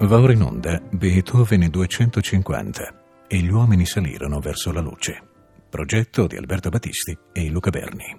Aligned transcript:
Va 0.00 0.20
ora 0.20 0.32
in 0.32 0.42
onda 0.42 0.80
Beethoven 0.90 1.68
250 1.68 2.94
e 3.26 3.38
gli 3.38 3.50
uomini 3.50 3.84
salirono 3.84 4.38
verso 4.38 4.70
la 4.70 4.80
luce. 4.80 5.20
Progetto 5.68 6.28
di 6.28 6.36
Alberto 6.36 6.68
Battisti 6.68 7.18
e 7.32 7.50
Luca 7.50 7.70
Berni. 7.70 8.16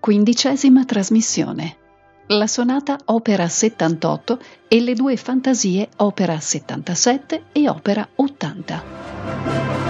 Quindicesima 0.00 0.84
trasmissione. 0.84 1.76
La 2.26 2.48
sonata 2.48 2.98
opera 3.06 3.46
78 3.46 4.38
e 4.66 4.80
le 4.80 4.94
due 4.94 5.16
fantasie 5.16 5.88
opera 5.98 6.40
77 6.40 7.44
e 7.52 7.68
opera 7.68 8.08
80. 8.16 9.89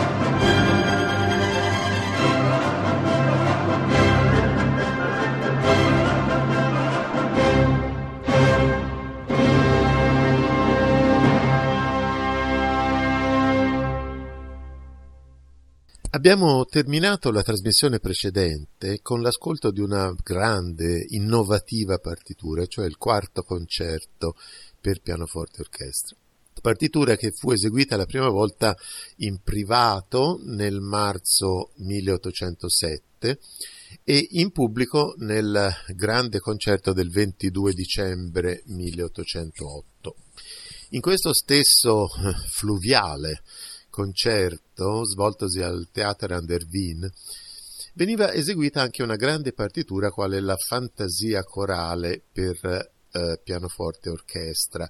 Abbiamo 16.12 16.64
terminato 16.64 17.30
la 17.30 17.44
trasmissione 17.44 18.00
precedente 18.00 18.98
con 19.00 19.22
l'ascolto 19.22 19.70
di 19.70 19.78
una 19.78 20.12
grande, 20.20 21.06
innovativa 21.10 21.98
partitura, 21.98 22.66
cioè 22.66 22.86
il 22.86 22.96
quarto 22.96 23.42
concerto 23.42 24.34
per 24.80 25.02
pianoforte 25.02 25.58
e 25.58 25.60
orchestra. 25.60 26.16
Partitura 26.60 27.14
che 27.14 27.30
fu 27.30 27.52
eseguita 27.52 27.96
la 27.96 28.06
prima 28.06 28.28
volta 28.28 28.76
in 29.18 29.40
privato 29.40 30.40
nel 30.42 30.80
marzo 30.80 31.70
1807 31.76 33.38
e 34.02 34.28
in 34.30 34.50
pubblico 34.50 35.14
nel 35.18 35.72
grande 35.94 36.40
concerto 36.40 36.92
del 36.92 37.10
22 37.10 37.72
dicembre 37.72 38.64
1808. 38.66 40.16
In 40.90 41.00
questo 41.00 41.32
stesso 41.32 42.08
fluviale 42.48 43.42
concerto 43.90 44.69
svoltosi 45.04 45.60
al 45.60 45.88
Theater 45.92 46.32
an 46.32 46.46
der 46.46 46.66
Wien, 46.70 47.10
veniva 47.94 48.32
eseguita 48.32 48.80
anche 48.80 49.02
una 49.02 49.16
grande 49.16 49.52
partitura 49.52 50.10
quale 50.10 50.40
la 50.40 50.56
Fantasia 50.56 51.42
corale 51.44 52.22
per 52.32 52.90
eh, 53.12 53.40
pianoforte 53.42 54.08
e 54.08 54.12
orchestra, 54.12 54.88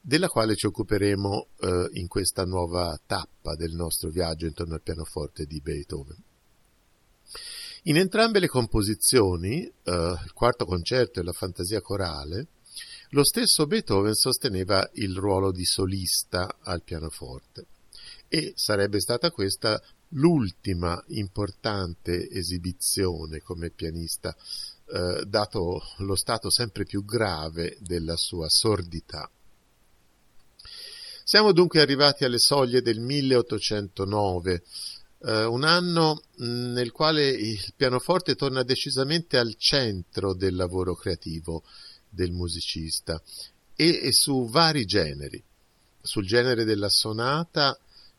della 0.00 0.28
quale 0.28 0.54
ci 0.54 0.66
occuperemo 0.66 1.48
eh, 1.58 1.88
in 1.94 2.06
questa 2.06 2.44
nuova 2.44 2.98
tappa 3.04 3.56
del 3.56 3.72
nostro 3.72 4.10
viaggio 4.10 4.46
intorno 4.46 4.74
al 4.74 4.82
pianoforte 4.82 5.44
di 5.46 5.60
Beethoven. 5.60 6.22
In 7.84 7.96
entrambe 7.96 8.38
le 8.38 8.48
composizioni, 8.48 9.64
eh, 9.64 9.72
il 9.82 10.32
quarto 10.32 10.64
concerto 10.64 11.20
e 11.20 11.24
la 11.24 11.32
Fantasia 11.32 11.80
corale, 11.80 12.46
lo 13.10 13.24
stesso 13.24 13.66
Beethoven 13.66 14.14
sosteneva 14.14 14.88
il 14.94 15.16
ruolo 15.16 15.52
di 15.52 15.64
solista 15.64 16.58
al 16.62 16.82
pianoforte 16.82 17.66
e 18.28 18.52
sarebbe 18.56 19.00
stata 19.00 19.30
questa 19.30 19.80
l'ultima 20.10 21.02
importante 21.08 22.28
esibizione 22.30 23.40
come 23.40 23.70
pianista, 23.70 24.34
eh, 24.88 25.24
dato 25.26 25.82
lo 25.98 26.14
stato 26.14 26.50
sempre 26.50 26.84
più 26.84 27.04
grave 27.04 27.76
della 27.80 28.16
sua 28.16 28.48
sordità. 28.48 29.28
Siamo 31.24 31.50
dunque 31.52 31.80
arrivati 31.80 32.24
alle 32.24 32.38
soglie 32.38 32.82
del 32.82 33.00
1809, 33.00 34.62
eh, 35.22 35.44
un 35.44 35.64
anno 35.64 36.22
nel 36.36 36.92
quale 36.92 37.28
il 37.28 37.72
pianoforte 37.74 38.36
torna 38.36 38.62
decisamente 38.62 39.36
al 39.36 39.56
centro 39.56 40.34
del 40.34 40.54
lavoro 40.54 40.94
creativo 40.94 41.64
del 42.08 42.30
musicista 42.30 43.20
e, 43.74 44.00
e 44.04 44.12
su 44.12 44.48
vari 44.48 44.84
generi. 44.84 45.42
Sul 46.00 46.24
genere 46.24 46.62
della 46.62 46.88
sonata 46.88 47.76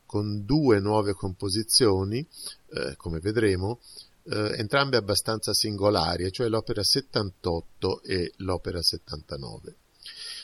con 0.08 0.44
due 0.46 0.80
nuove 0.80 1.14
composizioni, 1.14 2.26
eh, 2.70 2.96
come 2.96 3.20
vedremo, 3.20 3.80
eh, 4.24 4.56
entrambe 4.58 4.98
abbastanza 4.98 5.54
singolari, 5.54 6.32
cioè 6.32 6.48
l'opera 6.48 6.84
78 6.84 8.02
e 8.02 8.34
l'opera 8.38 8.82
79. 8.82 9.76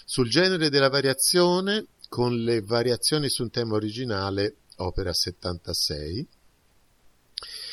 Sul 0.05 0.29
genere 0.29 0.69
della 0.69 0.89
variazione, 0.89 1.87
con 2.09 2.35
le 2.35 2.61
variazioni 2.61 3.29
su 3.29 3.43
un 3.43 3.49
tema 3.49 3.75
originale, 3.75 4.57
opera 4.77 5.11
76. 5.13 6.27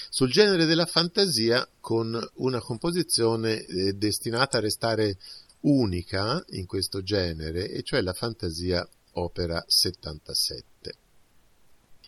Sul 0.09 0.31
genere 0.31 0.65
della 0.65 0.87
fantasia, 0.87 1.69
con 1.81 2.19
una 2.35 2.61
composizione 2.61 3.65
eh, 3.65 3.93
destinata 3.95 4.59
a 4.59 4.61
restare 4.61 5.19
unica 5.61 6.43
in 6.51 6.67
questo 6.67 7.03
genere, 7.03 7.69
e 7.69 7.83
cioè 7.83 8.01
la 8.01 8.13
fantasia 8.13 8.87
opera 9.13 9.63
77. 9.67 10.95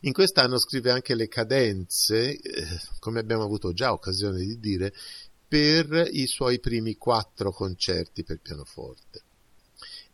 In 0.05 0.13
quest'anno 0.13 0.59
scrive 0.59 0.91
anche 0.91 1.15
le 1.15 1.29
cadenze, 1.29 2.37
eh, 2.37 2.67
come 2.99 3.21
abbiamo 3.21 3.45
avuto 3.45 3.73
già 3.73 3.93
occasione 3.93 4.39
di 4.39 4.59
dire, 4.59 4.93
per 5.47 6.09
i 6.11 6.27
suoi 6.27 6.59
primi 6.59 6.97
quattro 6.97 7.53
concerti 7.53 8.25
per 8.25 8.41
pianoforte. 8.41 9.23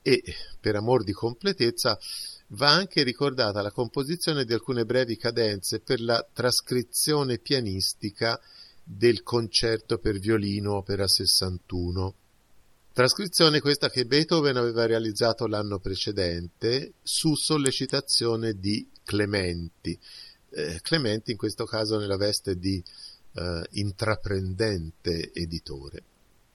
E, 0.03 0.22
per 0.60 0.76
amor 0.76 1.04
di 1.04 1.12
completezza, 1.12 1.99
va 2.49 2.71
anche 2.71 3.03
ricordata 3.03 3.62
la 3.62 3.71
composizione 3.71 4.44
di 4.44 4.53
alcune 4.53 4.84
brevi 4.84 5.16
cadenze 5.16 5.81
per 5.81 6.00
la 6.00 6.26
trascrizione 6.32 7.38
pianistica 7.38 8.38
del 8.82 9.22
concerto 9.22 9.99
per 9.99 10.19
violino 10.19 10.76
opera 10.76 11.06
61 11.06 12.15
Trascrizione 12.99 13.60
questa 13.60 13.91
che 13.91 14.06
Beethoven 14.06 14.56
aveva 14.56 14.84
realizzato 14.84 15.47
l'anno 15.47 15.78
precedente 15.78 16.94
su 17.00 17.37
sollecitazione 17.37 18.55
di 18.55 18.88
Clementi. 19.08 19.98
Eh, 20.50 20.80
Clementi 20.82 21.30
in 21.30 21.38
questo 21.38 21.64
caso 21.64 21.98
nella 21.98 22.19
veste 22.19 22.58
di 22.58 22.82
eh, 23.32 23.66
intraprendente 23.70 25.32
editore. 25.32 26.02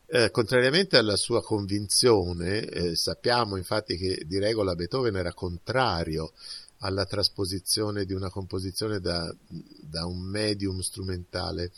Eh, 0.06 0.30
contrariamente 0.30 0.96
alla 0.98 1.16
sua 1.16 1.42
convinzione, 1.42 2.64
eh, 2.64 2.96
sappiamo 2.96 3.58
infatti 3.58 3.98
che 3.98 4.24
di 4.28 4.38
regola 4.38 4.76
Beethoven 4.76 5.16
era 5.16 5.34
contrario 5.34 6.34
alla 6.82 7.06
trasposizione 7.06 8.06
di 8.06 8.14
una 8.14 8.30
composizione 8.30 9.00
da, 9.00 9.34
da 9.82 10.06
un 10.06 10.20
medium 10.20 10.82
strumentale 10.82 11.72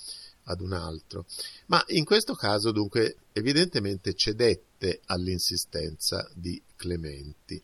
ad 0.43 0.59
un 0.59 0.73
altro. 0.73 1.25
Ma 1.67 1.81
in 1.87 2.03
questo 2.03 2.33
caso 2.33 2.71
dunque 2.71 3.15
evidentemente 3.31 4.13
cedette 4.13 4.99
all'insistenza 5.05 6.29
di 6.33 6.61
Clementi 6.75 7.63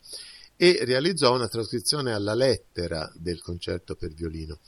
e 0.62 0.84
realizzò 0.84 1.34
una 1.34 1.48
trascrizione 1.48 2.12
alla 2.12 2.34
lettera 2.34 3.12
del 3.16 3.42
concerto 3.42 3.96
per 3.96 4.12
violino, 4.12 4.60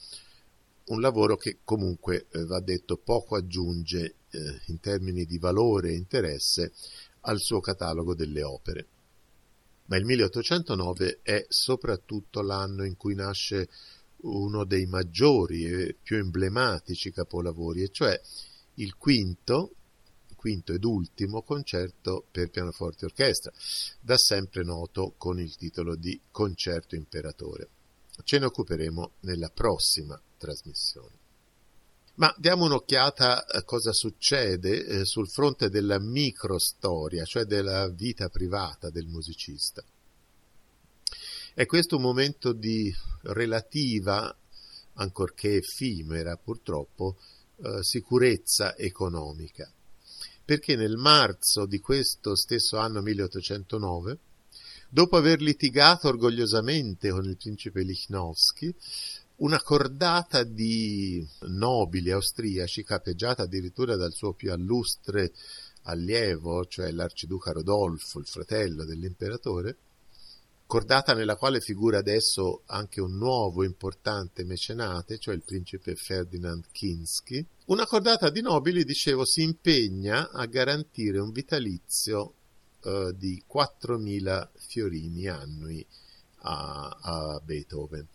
un 0.86 1.00
lavoro 1.00 1.36
che 1.36 1.58
comunque 1.62 2.26
eh, 2.32 2.44
va 2.46 2.58
detto 2.58 2.96
poco 2.96 3.36
aggiunge 3.36 4.16
eh, 4.28 4.60
in 4.66 4.80
termini 4.80 5.24
di 5.24 5.38
valore 5.38 5.90
e 5.90 5.94
interesse 5.94 6.72
al 7.20 7.38
suo 7.38 7.60
catalogo 7.60 8.12
delle 8.12 8.42
opere. 8.42 8.86
Ma 9.84 9.96
il 9.96 10.04
1809 10.04 11.20
è 11.22 11.46
soprattutto 11.48 12.42
l'anno 12.42 12.82
in 12.82 12.96
cui 12.96 13.14
nasce 13.14 13.68
uno 14.22 14.64
dei 14.64 14.86
maggiori 14.86 15.64
e 15.66 15.96
più 16.02 16.16
emblematici 16.16 17.12
capolavori, 17.12 17.82
e 17.82 17.90
cioè 17.90 18.20
il 18.78 18.96
quinto, 18.96 19.76
quinto 20.44 20.74
ed 20.74 20.84
ultimo 20.84 21.40
concerto 21.40 22.26
per 22.30 22.50
pianoforte 22.50 23.06
e 23.06 23.08
orchestra, 23.08 23.50
da 23.98 24.18
sempre 24.18 24.62
noto 24.62 25.14
con 25.16 25.40
il 25.40 25.56
titolo 25.56 25.96
di 25.96 26.20
Concerto 26.30 26.94
Imperatore. 26.94 27.68
Ce 28.24 28.38
ne 28.38 28.44
occuperemo 28.44 29.12
nella 29.20 29.48
prossima 29.48 30.20
trasmissione. 30.36 31.16
Ma 32.16 32.30
diamo 32.36 32.66
un'occhiata 32.66 33.46
a 33.46 33.62
cosa 33.62 33.94
succede 33.94 34.84
eh, 34.84 35.04
sul 35.06 35.30
fronte 35.30 35.70
della 35.70 35.98
microstoria, 35.98 37.24
cioè 37.24 37.44
della 37.44 37.88
vita 37.88 38.28
privata 38.28 38.90
del 38.90 39.06
musicista. 39.06 39.82
È 41.54 41.64
questo 41.64 41.96
un 41.96 42.02
momento 42.02 42.52
di 42.52 42.94
relativa, 43.22 44.36
ancorché 44.92 45.54
effimera 45.54 46.36
purtroppo, 46.36 47.16
eh, 47.56 47.82
sicurezza 47.82 48.76
economica, 48.76 49.72
perché 50.44 50.76
nel 50.76 50.96
marzo 50.96 51.66
di 51.66 51.80
questo 51.80 52.36
stesso 52.36 52.76
anno 52.76 53.00
1809, 53.00 54.18
dopo 54.88 55.16
aver 55.16 55.40
litigato 55.40 56.08
orgogliosamente 56.08 57.10
con 57.10 57.24
il 57.24 57.36
principe 57.36 57.82
Lichnowsky, 57.82 58.74
una 59.36 59.60
cordata 59.60 60.44
di 60.44 61.26
nobili 61.48 62.10
austriaci, 62.10 62.84
capeggiata 62.84 63.42
addirittura 63.42 63.96
dal 63.96 64.12
suo 64.12 64.32
più 64.32 64.52
illustre 64.52 65.32
allievo, 65.84 66.64
cioè 66.66 66.90
l'arciduca 66.92 67.52
Rodolfo, 67.52 68.18
il 68.18 68.26
fratello 68.26 68.84
dell'imperatore, 68.84 69.76
cordata 70.66 71.14
nella 71.14 71.36
quale 71.36 71.60
figura 71.60 71.98
adesso 71.98 72.62
anche 72.66 73.00
un 73.00 73.16
nuovo 73.16 73.64
importante 73.64 74.44
mecenate, 74.44 75.18
cioè 75.18 75.34
il 75.34 75.42
principe 75.42 75.94
Ferdinand 75.94 76.64
Kinsky. 76.72 77.44
Una 77.66 77.86
cordata 77.86 78.30
di 78.30 78.40
nobili, 78.40 78.84
dicevo, 78.84 79.24
si 79.24 79.42
impegna 79.42 80.30
a 80.30 80.46
garantire 80.46 81.18
un 81.18 81.30
vitalizio 81.30 82.34
eh, 82.82 83.14
di 83.16 83.42
4.000 83.50 84.48
fiorini 84.56 85.28
annui 85.28 85.84
a, 86.42 86.98
a 87.00 87.40
Beethoven. 87.42 88.06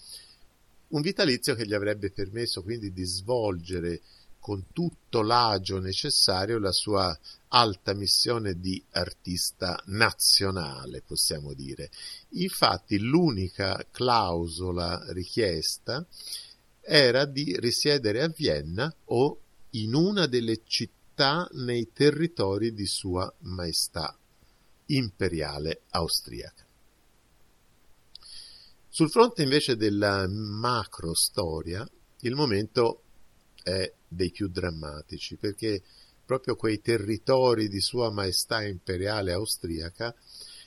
Un 0.90 1.02
vitalizio 1.02 1.56
che 1.56 1.66
gli 1.66 1.74
avrebbe 1.74 2.12
permesso 2.12 2.64
quindi 2.64 2.92
di 2.92 3.04
svolgere 3.04 4.02
con 4.50 4.66
tutto 4.74 5.22
l'agio 5.22 5.78
necessario 5.78 6.58
la 6.58 6.72
sua 6.72 7.16
alta 7.50 7.94
missione 7.94 8.60
di 8.60 8.84
artista 8.94 9.80
nazionale, 9.86 11.04
possiamo 11.06 11.54
dire. 11.54 11.92
Infatti 12.30 12.98
l'unica 12.98 13.86
clausola 13.92 15.04
richiesta 15.12 16.04
era 16.82 17.26
di 17.26 17.56
risiedere 17.60 18.24
a 18.24 18.34
Vienna 18.36 18.92
o 19.06 19.40
in 19.74 19.94
una 19.94 20.26
delle 20.26 20.62
città 20.66 21.48
nei 21.52 21.92
territori 21.94 22.74
di 22.74 22.88
Sua 22.88 23.32
Maestà 23.42 24.18
imperiale 24.88 25.82
austriaca. 25.92 26.66
Sul 28.88 29.12
fronte 29.12 29.44
invece 29.44 29.76
della 29.76 30.28
macro 30.28 31.14
storia, 31.14 31.88
il 32.22 32.34
momento 32.34 33.04
è 33.70 33.94
dei 34.08 34.32
più 34.32 34.48
drammatici, 34.48 35.36
perché 35.36 35.82
proprio 36.26 36.56
quei 36.56 36.82
territori 36.82 37.68
di 37.68 37.80
Sua 37.80 38.12
Maestà 38.12 38.64
Imperiale 38.64 39.32
Austriaca 39.32 40.14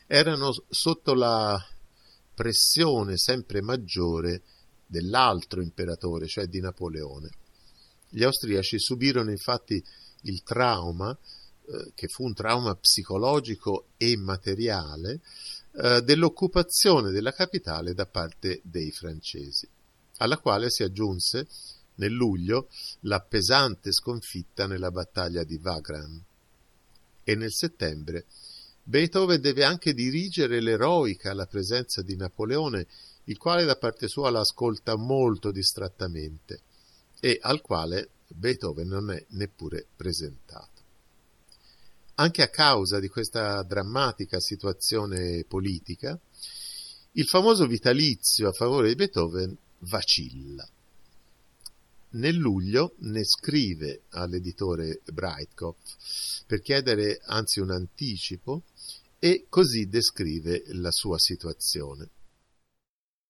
erano 0.06 0.52
sotto 0.68 1.14
la 1.14 1.60
pressione 2.34 3.16
sempre 3.16 3.60
maggiore 3.60 4.42
dell'altro 4.86 5.62
imperatore, 5.62 6.26
cioè 6.26 6.46
di 6.46 6.60
Napoleone. 6.60 7.30
Gli 8.08 8.24
austriaci 8.24 8.78
subirono 8.78 9.30
infatti 9.30 9.82
il 10.22 10.42
trauma, 10.42 11.16
eh, 11.16 11.92
che 11.94 12.08
fu 12.08 12.24
un 12.24 12.34
trauma 12.34 12.74
psicologico 12.74 13.86
e 13.96 14.16
materiale, 14.16 15.20
eh, 15.74 16.02
dell'occupazione 16.02 17.10
della 17.10 17.32
capitale 17.32 17.94
da 17.94 18.04
parte 18.04 18.60
dei 18.64 18.90
francesi, 18.90 19.66
alla 20.18 20.38
quale 20.38 20.68
si 20.68 20.82
aggiunse 20.82 21.46
nel 21.96 22.12
luglio 22.12 22.68
la 23.00 23.20
pesante 23.20 23.92
sconfitta 23.92 24.66
nella 24.66 24.90
battaglia 24.90 25.44
di 25.44 25.58
Wagram. 25.62 26.22
E 27.24 27.34
nel 27.34 27.52
settembre 27.52 28.26
Beethoven 28.84 29.40
deve 29.40 29.64
anche 29.64 29.94
dirigere 29.94 30.60
l'eroica 30.60 31.30
alla 31.30 31.46
presenza 31.46 32.02
di 32.02 32.16
Napoleone, 32.16 32.86
il 33.24 33.38
quale 33.38 33.64
da 33.64 33.76
parte 33.76 34.08
sua 34.08 34.30
l'ascolta 34.30 34.96
molto 34.96 35.52
distrattamente 35.52 36.62
e 37.20 37.38
al 37.40 37.60
quale 37.60 38.10
Beethoven 38.26 38.88
non 38.88 39.12
è 39.12 39.24
neppure 39.30 39.86
presentato. 39.94 40.70
Anche 42.16 42.42
a 42.42 42.48
causa 42.48 42.98
di 42.98 43.08
questa 43.08 43.62
drammatica 43.62 44.40
situazione 44.40 45.44
politica, 45.44 46.18
il 47.12 47.26
famoso 47.26 47.66
vitalizio 47.66 48.48
a 48.48 48.52
favore 48.52 48.88
di 48.88 48.94
Beethoven 48.96 49.56
vacilla 49.80 50.68
nel 52.12 52.36
luglio 52.36 52.94
ne 53.00 53.24
scrive 53.24 54.02
all'editore 54.10 55.00
Breitkopf 55.12 56.44
per 56.46 56.60
chiedere 56.60 57.20
anzi 57.24 57.60
un 57.60 57.70
anticipo 57.70 58.62
e 59.18 59.46
così 59.48 59.88
descrive 59.88 60.64
la 60.72 60.90
sua 60.90 61.18
situazione. 61.18 62.08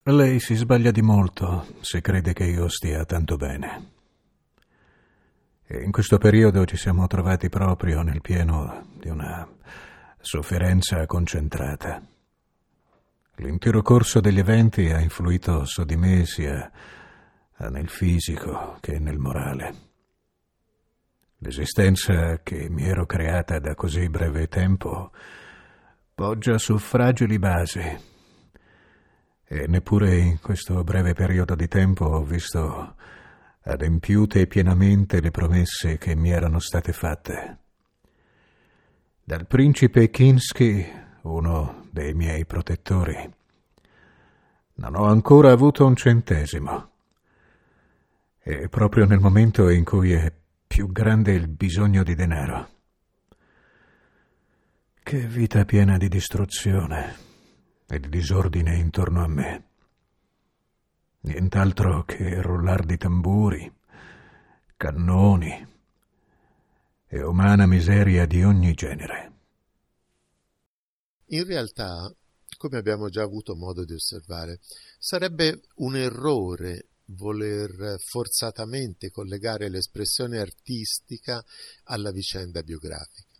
Lei 0.05 0.40
si 0.40 0.55
sbaglia 0.55 0.90
di 0.90 1.02
molto 1.02 1.76
se 1.81 2.00
crede 2.00 2.32
che 2.32 2.44
io 2.44 2.69
stia 2.69 3.05
tanto 3.05 3.37
bene. 3.37 3.90
In 5.69 5.93
questo 5.93 6.19
periodo 6.19 6.64
ci 6.64 6.76
siamo 6.76 7.06
trovati 7.06 7.49
proprio 7.49 8.02
nel 8.02 8.20
pieno 8.20 8.88
di 8.99 9.08
una 9.08 9.49
sofferenza 10.20 11.06
concentrata. 11.06 12.02
L'intero 13.37 13.81
corso 13.82 14.20
degli 14.20 14.38
eventi 14.38 14.90
ha 14.90 15.00
influito 15.00 15.64
su 15.64 15.84
di 15.84 15.96
me 15.96 16.26
sia 16.26 16.70
nel 17.69 17.88
fisico 17.88 18.76
che 18.81 18.99
nel 18.99 19.19
morale. 19.19 19.75
L'esistenza 21.38 22.41
che 22.43 22.69
mi 22.70 22.85
ero 22.85 23.05
creata 23.05 23.59
da 23.59 23.75
così 23.75 24.09
breve 24.09 24.47
tempo 24.49 25.11
poggia 26.14 26.59
su 26.59 26.79
fragili 26.79 27.38
basi 27.38 27.81
e 29.44 29.67
neppure 29.67 30.17
in 30.17 30.41
questo 30.41 30.85
breve 30.85 31.14
periodo 31.14 31.55
di 31.55 31.69
tempo 31.69 32.05
ho 32.05 32.23
visto 32.23 32.94
adempiute 33.65 34.47
pienamente 34.47 35.20
le 35.20 35.31
promesse 35.31 35.99
che 35.99 36.15
mi 36.15 36.31
erano 36.31 36.58
state 36.58 36.93
fatte. 36.93 37.58
Dal 39.25 39.47
principe 39.47 40.11
Kinsky, 40.11 40.91
uno 41.23 41.87
dei 41.91 42.15
miei 42.15 42.47
protettori, 42.47 43.31
non 44.75 44.97
ho 44.97 45.05
ancora 45.05 45.53
avuto 45.53 45.85
un 45.85 45.97
centesimo. 45.97 46.92
E 48.44 48.69
proprio 48.69 49.05
nel 49.06 49.21
momento 49.21 49.69
in 49.69 49.85
cui 49.85 50.12
è 50.12 50.33
più 50.67 50.91
grande 50.91 51.33
il 51.33 51.47
bisogno 51.47 52.03
di 52.03 52.17
denaro. 52.17 52.71
Che 55.00 55.27
vita 55.29 55.65
piena 55.65 55.97
di 55.97 56.09
distruzione 56.09 57.15
e 57.87 58.00
di 58.00 58.09
disordine 58.09 58.77
intorno 58.79 59.23
a 59.23 59.29
me. 59.29 59.65
Nient'altro 61.21 62.03
che 62.03 62.43
rullar 62.43 62.85
di 62.85 62.97
tamburi, 62.97 63.73
cannoni 64.77 65.69
e 67.06 67.23
umana 67.23 67.67
miseria 67.67 68.27
di 68.27 68.43
ogni 68.43 68.75
genere. 68.75 69.33
In 71.27 71.44
realtà, 71.44 72.12
come 72.56 72.79
abbiamo 72.79 73.09
già 73.09 73.23
avuto 73.23 73.55
modo 73.55 73.85
di 73.85 73.93
osservare, 73.93 74.59
sarebbe 74.99 75.61
un 75.77 75.94
errore 75.94 76.89
voler 77.06 77.96
forzatamente 77.99 79.10
collegare 79.10 79.69
l'espressione 79.69 80.38
artistica 80.38 81.44
alla 81.84 82.10
vicenda 82.10 82.62
biografica. 82.62 83.31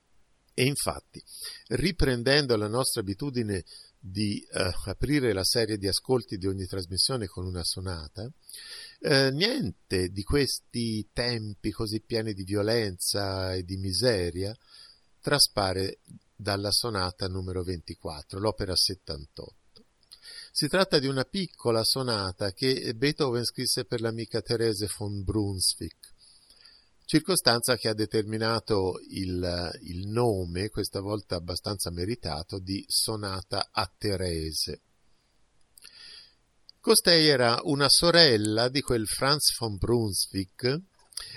E 0.55 0.67
infatti, 0.67 1.23
riprendendo 1.69 2.57
la 2.57 2.69
nostra 2.69 3.01
abitudine 3.01 3.65
di 3.99 4.41
eh, 4.41 4.71
aprire 4.87 5.33
la 5.33 5.45
serie 5.45 5.79
di 5.79 5.87
ascolti 5.87 6.37
di 6.37 6.47
ogni 6.47 6.67
trasmissione 6.67 7.27
con 7.27 7.47
una 7.47 7.63
sonata, 7.65 8.31
eh, 9.01 9.31
niente 9.31 10.09
di 10.09 10.23
questi 10.23 11.09
tempi 11.13 11.71
così 11.71 12.01
pieni 12.01 12.35
di 12.35 12.45
violenza 12.45 13.55
e 13.55 13.63
di 13.63 13.77
miseria 13.77 14.55
traspare 15.21 16.01
dalla 16.35 16.73
sonata 16.73 17.29
numero 17.29 17.63
24, 17.63 18.39
l'opera 18.39 18.75
78. 18.75 19.55
Si 20.55 20.69
tratta 20.69 20.99
di 20.99 21.07
una 21.07 21.25
piccola 21.25 21.83
sonata 21.83 22.53
che 22.53 22.93
Beethoven 22.95 23.43
scrisse 23.43 23.87
per 23.87 24.03
l'amica 24.03 24.43
Therese 24.43 24.87
von 24.99 25.23
Brunswick, 25.23 26.13
circostanza 27.07 27.79
che 27.79 27.89
ha 27.89 27.95
determinato 27.95 29.01
il, 29.13 29.71
il 29.85 30.09
nome, 30.09 30.69
questa 30.69 31.01
volta 31.01 31.37
abbastanza 31.37 31.91
meritato, 31.91 32.59
di 32.59 32.85
sonata 32.87 33.71
a 33.73 33.91
Therese. 33.97 34.83
Costei 36.81 37.29
era 37.29 37.59
una 37.63 37.89
sorella 37.89 38.69
di 38.69 38.83
quel 38.83 39.07
Franz 39.07 39.57
von 39.59 39.79
Brunswick, 39.79 40.81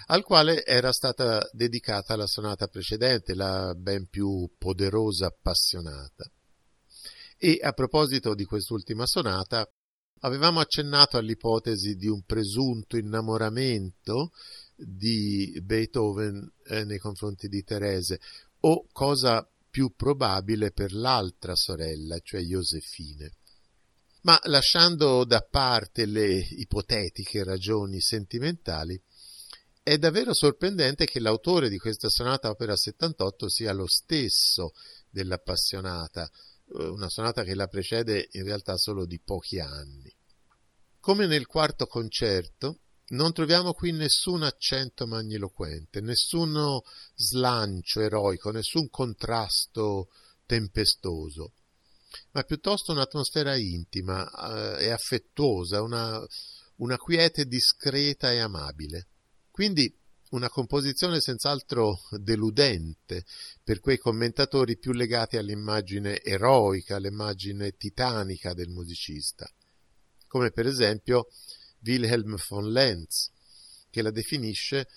al 0.08 0.24
quale 0.24 0.66
era 0.66 0.92
stata 0.92 1.42
dedicata 1.54 2.18
la 2.18 2.28
sonata 2.28 2.68
precedente, 2.68 3.34
la 3.34 3.74
ben 3.78 4.10
più 4.10 4.54
poderosa 4.58 5.28
appassionata. 5.28 6.30
E 7.38 7.60
a 7.62 7.72
proposito 7.74 8.34
di 8.34 8.46
quest'ultima 8.46 9.06
sonata, 9.06 9.70
avevamo 10.22 10.60
accennato 10.60 11.18
all'ipotesi 11.18 11.96
di 11.96 12.08
un 12.08 12.24
presunto 12.24 12.98
innamoramento 12.98 14.32
di 14.76 15.58
Beethoven 15.62 16.52
eh, 16.68 16.84
nei 16.84 16.98
confronti 16.98 17.48
di 17.48 17.64
Terese, 17.64 18.20
o 18.62 18.88
cosa 18.92 19.48
più 19.70 19.94
probabile 19.96 20.72
per 20.72 20.94
l'altra 20.94 21.56
sorella, 21.56 22.20
cioè 22.20 22.42
Josefine. 22.42 23.32
Ma 24.22 24.40
lasciando 24.46 25.24
da 25.26 25.42
parte 25.42 26.06
le 26.06 26.38
ipotetiche 26.38 27.44
ragioni 27.44 28.02
sentimentali, 28.02 29.00
è 29.84 29.98
davvero 30.00 30.34
sorprendente 30.34 31.06
che 31.06 31.20
l'autore 31.20 31.70
di 31.70 31.78
questa 31.78 32.10
sonata 32.10 32.50
opera 32.50 32.76
78 32.76 33.50
sia 33.50 33.72
lo 33.72 33.86
stesso 33.86 34.72
dell'appassionata, 35.10 36.28
una 36.68 37.10
sonata 37.10 37.44
che 37.44 37.56
la 37.56 37.68
precede 37.68 38.30
in 38.32 38.44
realtà 38.44 38.78
solo 38.78 39.06
di 39.06 39.20
pochi 39.20 39.60
anni. 39.60 40.14
Come 41.00 41.28
nel 41.28 41.46
quarto 41.46 41.86
concerto, 41.86 42.80
non 43.08 43.34
troviamo 43.34 43.74
qui 43.74 43.92
nessun 43.92 44.42
accento 44.42 45.06
magniloquente, 45.06 46.02
nessuno 46.02 46.82
slancio 47.14 48.02
eroico, 48.02 48.50
nessun 48.50 48.90
contrasto 48.90 50.10
tempestoso, 50.48 51.54
ma 52.32 52.44
piuttosto 52.44 52.92
un'atmosfera 52.92 53.56
intima 53.58 54.78
eh, 54.78 54.86
e 54.86 54.90
affettuosa, 54.90 55.84
una, 55.84 56.20
una 56.78 56.98
quiete 56.98 57.46
discreta 57.46 58.32
e 58.32 58.40
amabile. 58.40 59.08
Quindi 59.52 59.96
una 60.32 60.50
composizione 60.50 61.22
senz'altro 61.22 62.00
deludente 62.12 63.26
per 63.64 63.80
quei 63.80 63.98
commentatori 63.98 64.78
più 64.78 64.92
legati 64.92 65.38
all'immagine 65.38 66.22
eroica, 66.22 66.96
all'immagine 66.96 67.76
titanica 67.78 68.54
del 68.54 68.70
musicista, 68.70 69.50
come 70.28 70.52
per 70.52 70.66
esempio 70.66 71.28
Wilhelm 71.84 72.36
von 72.50 72.72
Lenz, 72.72 73.30
che 73.90 74.02
la 74.02 74.12
definisce 74.12 74.88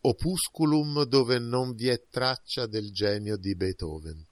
opusculum 0.00 1.04
dove 1.04 1.38
non 1.38 1.74
vi 1.74 1.88
è 1.88 2.02
traccia 2.10 2.66
del 2.66 2.92
genio 2.92 3.36
di 3.36 3.54
Beethoven, 3.54 4.26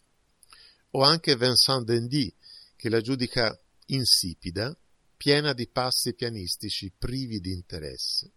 o 0.90 1.02
anche 1.02 1.36
Vincent 1.36 1.84
Dendy, 1.84 2.32
che 2.76 2.90
la 2.90 3.00
giudica 3.00 3.58
insipida, 3.86 4.76
piena 5.16 5.52
di 5.52 5.68
passi 5.68 6.14
pianistici 6.14 6.92
privi 6.98 7.38
di 7.38 7.52
interesse. 7.52 8.32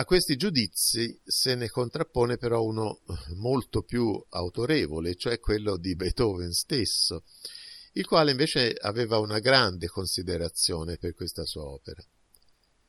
A 0.00 0.04
questi 0.04 0.36
giudizi 0.36 1.20
se 1.24 1.56
ne 1.56 1.68
contrappone 1.68 2.36
però 2.36 2.62
uno 2.62 3.00
molto 3.34 3.82
più 3.82 4.24
autorevole, 4.28 5.16
cioè 5.16 5.40
quello 5.40 5.76
di 5.76 5.96
Beethoven 5.96 6.52
stesso, 6.52 7.24
il 7.94 8.06
quale 8.06 8.30
invece 8.30 8.74
aveva 8.74 9.18
una 9.18 9.40
grande 9.40 9.88
considerazione 9.88 10.98
per 10.98 11.14
questa 11.14 11.44
sua 11.44 11.64
opera. 11.64 12.00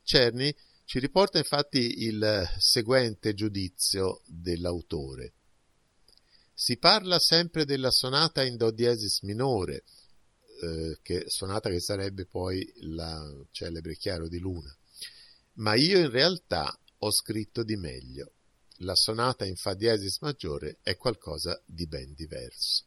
Cerny 0.04 0.54
ci 0.84 1.00
riporta 1.00 1.38
infatti 1.38 2.04
il 2.04 2.48
seguente 2.58 3.34
giudizio 3.34 4.22
dell'autore. 4.26 5.32
Si 6.54 6.76
parla 6.76 7.18
sempre 7.18 7.64
della 7.64 7.90
sonata 7.90 8.44
in 8.44 8.56
do 8.56 8.70
diesis 8.70 9.22
minore, 9.22 9.82
eh, 10.62 10.98
che, 11.02 11.24
sonata 11.26 11.70
che 11.70 11.80
sarebbe 11.80 12.24
poi 12.24 12.72
la 12.82 13.20
celebre 13.50 13.96
Chiaro 13.96 14.28
di 14.28 14.38
Luna, 14.38 14.72
ma 15.54 15.74
io 15.74 15.98
in 15.98 16.10
realtà 16.10 16.72
ho 17.00 17.10
scritto 17.10 17.62
di 17.62 17.76
meglio. 17.76 18.32
La 18.82 18.94
sonata 18.94 19.44
in 19.44 19.56
Fa 19.56 19.74
diesis 19.74 20.20
maggiore 20.20 20.78
è 20.82 20.96
qualcosa 20.96 21.60
di 21.66 21.86
ben 21.86 22.14
diverso. 22.14 22.84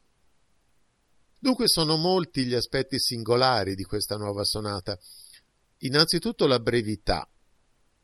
Dunque 1.38 1.68
sono 1.68 1.96
molti 1.96 2.44
gli 2.44 2.54
aspetti 2.54 2.98
singolari 2.98 3.74
di 3.74 3.84
questa 3.84 4.16
nuova 4.16 4.44
sonata. 4.44 4.98
Innanzitutto 5.78 6.46
la 6.46 6.58
brevità. 6.58 7.28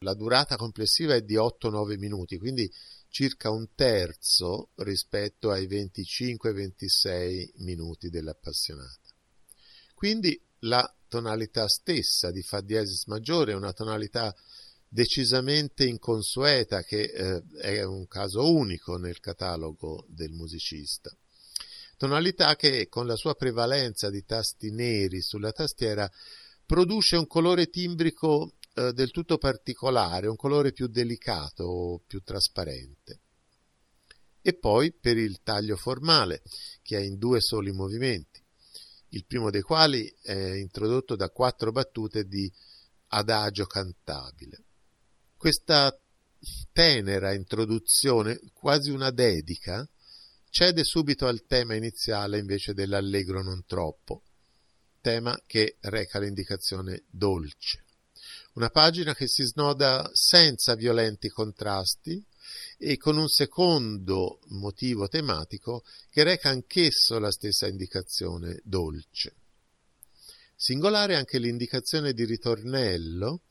La 0.00 0.14
durata 0.14 0.56
complessiva 0.56 1.14
è 1.14 1.22
di 1.22 1.36
8-9 1.36 1.98
minuti, 1.98 2.38
quindi 2.38 2.70
circa 3.08 3.50
un 3.50 3.74
terzo 3.74 4.70
rispetto 4.76 5.50
ai 5.50 5.66
25-26 5.66 7.50
minuti 7.56 8.08
dell'appassionata. 8.08 9.10
Quindi 9.94 10.40
la 10.60 10.90
tonalità 11.08 11.66
stessa 11.68 12.30
di 12.30 12.42
Fa 12.42 12.60
diesis 12.60 13.06
maggiore 13.06 13.52
è 13.52 13.56
una 13.56 13.72
tonalità 13.72 14.34
decisamente 14.92 15.84
inconsueta, 15.84 16.82
che 16.82 17.02
eh, 17.02 17.42
è 17.60 17.84
un 17.84 18.08
caso 18.08 18.52
unico 18.52 18.96
nel 18.96 19.20
catalogo 19.20 20.04
del 20.08 20.32
musicista. 20.32 21.16
Tonalità 21.96 22.56
che 22.56 22.88
con 22.88 23.06
la 23.06 23.14
sua 23.14 23.34
prevalenza 23.34 24.10
di 24.10 24.24
tasti 24.24 24.70
neri 24.72 25.20
sulla 25.20 25.52
tastiera 25.52 26.10
produce 26.66 27.16
un 27.16 27.26
colore 27.26 27.68
timbrico 27.68 28.54
eh, 28.74 28.92
del 28.92 29.12
tutto 29.12 29.38
particolare, 29.38 30.26
un 30.26 30.36
colore 30.36 30.72
più 30.72 30.88
delicato, 30.88 32.02
più 32.06 32.20
trasparente. 32.22 33.20
E 34.42 34.54
poi 34.54 34.92
per 34.92 35.18
il 35.18 35.40
taglio 35.42 35.76
formale, 35.76 36.42
che 36.82 36.96
è 36.96 37.00
in 37.00 37.16
due 37.16 37.40
soli 37.40 37.70
movimenti, 37.70 38.42
il 39.10 39.24
primo 39.24 39.50
dei 39.50 39.62
quali 39.62 40.12
è 40.22 40.32
introdotto 40.32 41.14
da 41.14 41.28
quattro 41.30 41.70
battute 41.70 42.26
di 42.26 42.50
adagio 43.08 43.66
cantabile. 43.66 44.64
Questa 45.40 45.98
tenera 46.70 47.32
introduzione, 47.32 48.38
quasi 48.52 48.90
una 48.90 49.10
dedica, 49.10 49.88
cede 50.50 50.84
subito 50.84 51.26
al 51.26 51.46
tema 51.46 51.74
iniziale 51.74 52.38
invece 52.38 52.74
dell'allegro 52.74 53.42
non 53.42 53.64
troppo, 53.64 54.22
tema 55.00 55.40
che 55.46 55.78
reca 55.80 56.18
l'indicazione 56.18 57.04
dolce. 57.08 57.86
Una 58.52 58.68
pagina 58.68 59.14
che 59.14 59.28
si 59.28 59.42
snoda 59.44 60.10
senza 60.12 60.74
violenti 60.74 61.30
contrasti 61.30 62.22
e 62.76 62.98
con 62.98 63.16
un 63.16 63.28
secondo 63.28 64.40
motivo 64.48 65.08
tematico 65.08 65.84
che 66.10 66.22
reca 66.22 66.50
anch'esso 66.50 67.18
la 67.18 67.30
stessa 67.30 67.66
indicazione 67.66 68.60
dolce. 68.62 69.36
Singolare 70.54 71.16
anche 71.16 71.38
l'indicazione 71.38 72.12
di 72.12 72.26
ritornello 72.26 73.44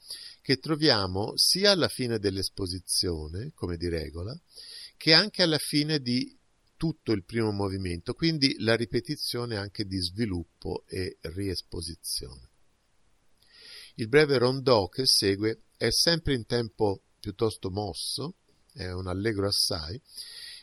che 0.49 0.57
troviamo 0.57 1.33
sia 1.35 1.69
alla 1.69 1.89
fine 1.89 2.17
dell'esposizione, 2.17 3.51
come 3.53 3.77
di 3.77 3.87
regola, 3.87 4.35
che 4.97 5.13
anche 5.13 5.43
alla 5.43 5.59
fine 5.59 5.99
di 5.99 6.35
tutto 6.75 7.11
il 7.11 7.23
primo 7.23 7.51
movimento, 7.51 8.15
quindi 8.15 8.55
la 8.57 8.75
ripetizione 8.75 9.57
anche 9.57 9.85
di 9.85 9.99
sviluppo 10.01 10.85
e 10.87 11.19
riesposizione. 11.21 12.49
Il 13.97 14.07
breve 14.07 14.39
rondò 14.39 14.87
che 14.87 15.05
segue 15.05 15.65
è 15.77 15.91
sempre 15.91 16.33
in 16.33 16.47
tempo 16.47 17.03
piuttosto 17.19 17.69
mosso, 17.69 18.37
è 18.73 18.89
un 18.89 19.05
allegro 19.05 19.45
assai, 19.45 20.01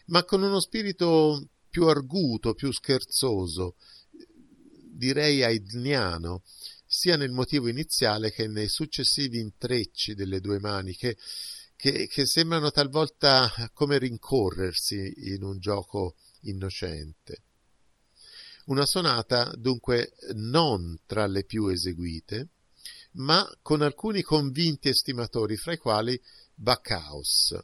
ma 0.07 0.25
con 0.25 0.43
uno 0.43 0.59
spirito 0.59 1.51
più 1.71 1.87
arguto, 1.87 2.55
più 2.55 2.73
scherzoso, 2.73 3.77
direi 4.97 5.45
haydniano, 5.45 6.43
sia 6.97 7.19
nel 7.19 7.31
motivo 7.31 7.69
iniziale 7.69 8.33
che 8.33 8.49
nei 8.49 8.69
successivi 8.69 9.39
intrecci 9.39 10.15
delle 10.15 10.41
due 10.41 10.59
mani 10.59 10.95
che, 10.95 11.19
che, 11.77 12.09
sembrano 12.25 12.71
talvolta 12.71 13.53
come 13.75 13.99
rincorrersi 13.99 15.35
in 15.35 15.43
un 15.43 15.59
gioco 15.59 16.15
innocente. 16.45 17.43
Una 18.67 18.87
sonata 18.87 19.53
dunque 19.59 20.15
non 20.37 20.99
tra 21.05 21.27
le 21.27 21.45
più 21.45 21.67
eseguite, 21.67 22.49
ma 23.17 23.47
con 23.61 23.83
alcuni 23.83 24.23
convinti 24.23 24.89
estimatori, 24.89 25.57
fra 25.57 25.75
i 25.75 25.79
quali 25.79 26.19
Bacchaus, 26.55 27.59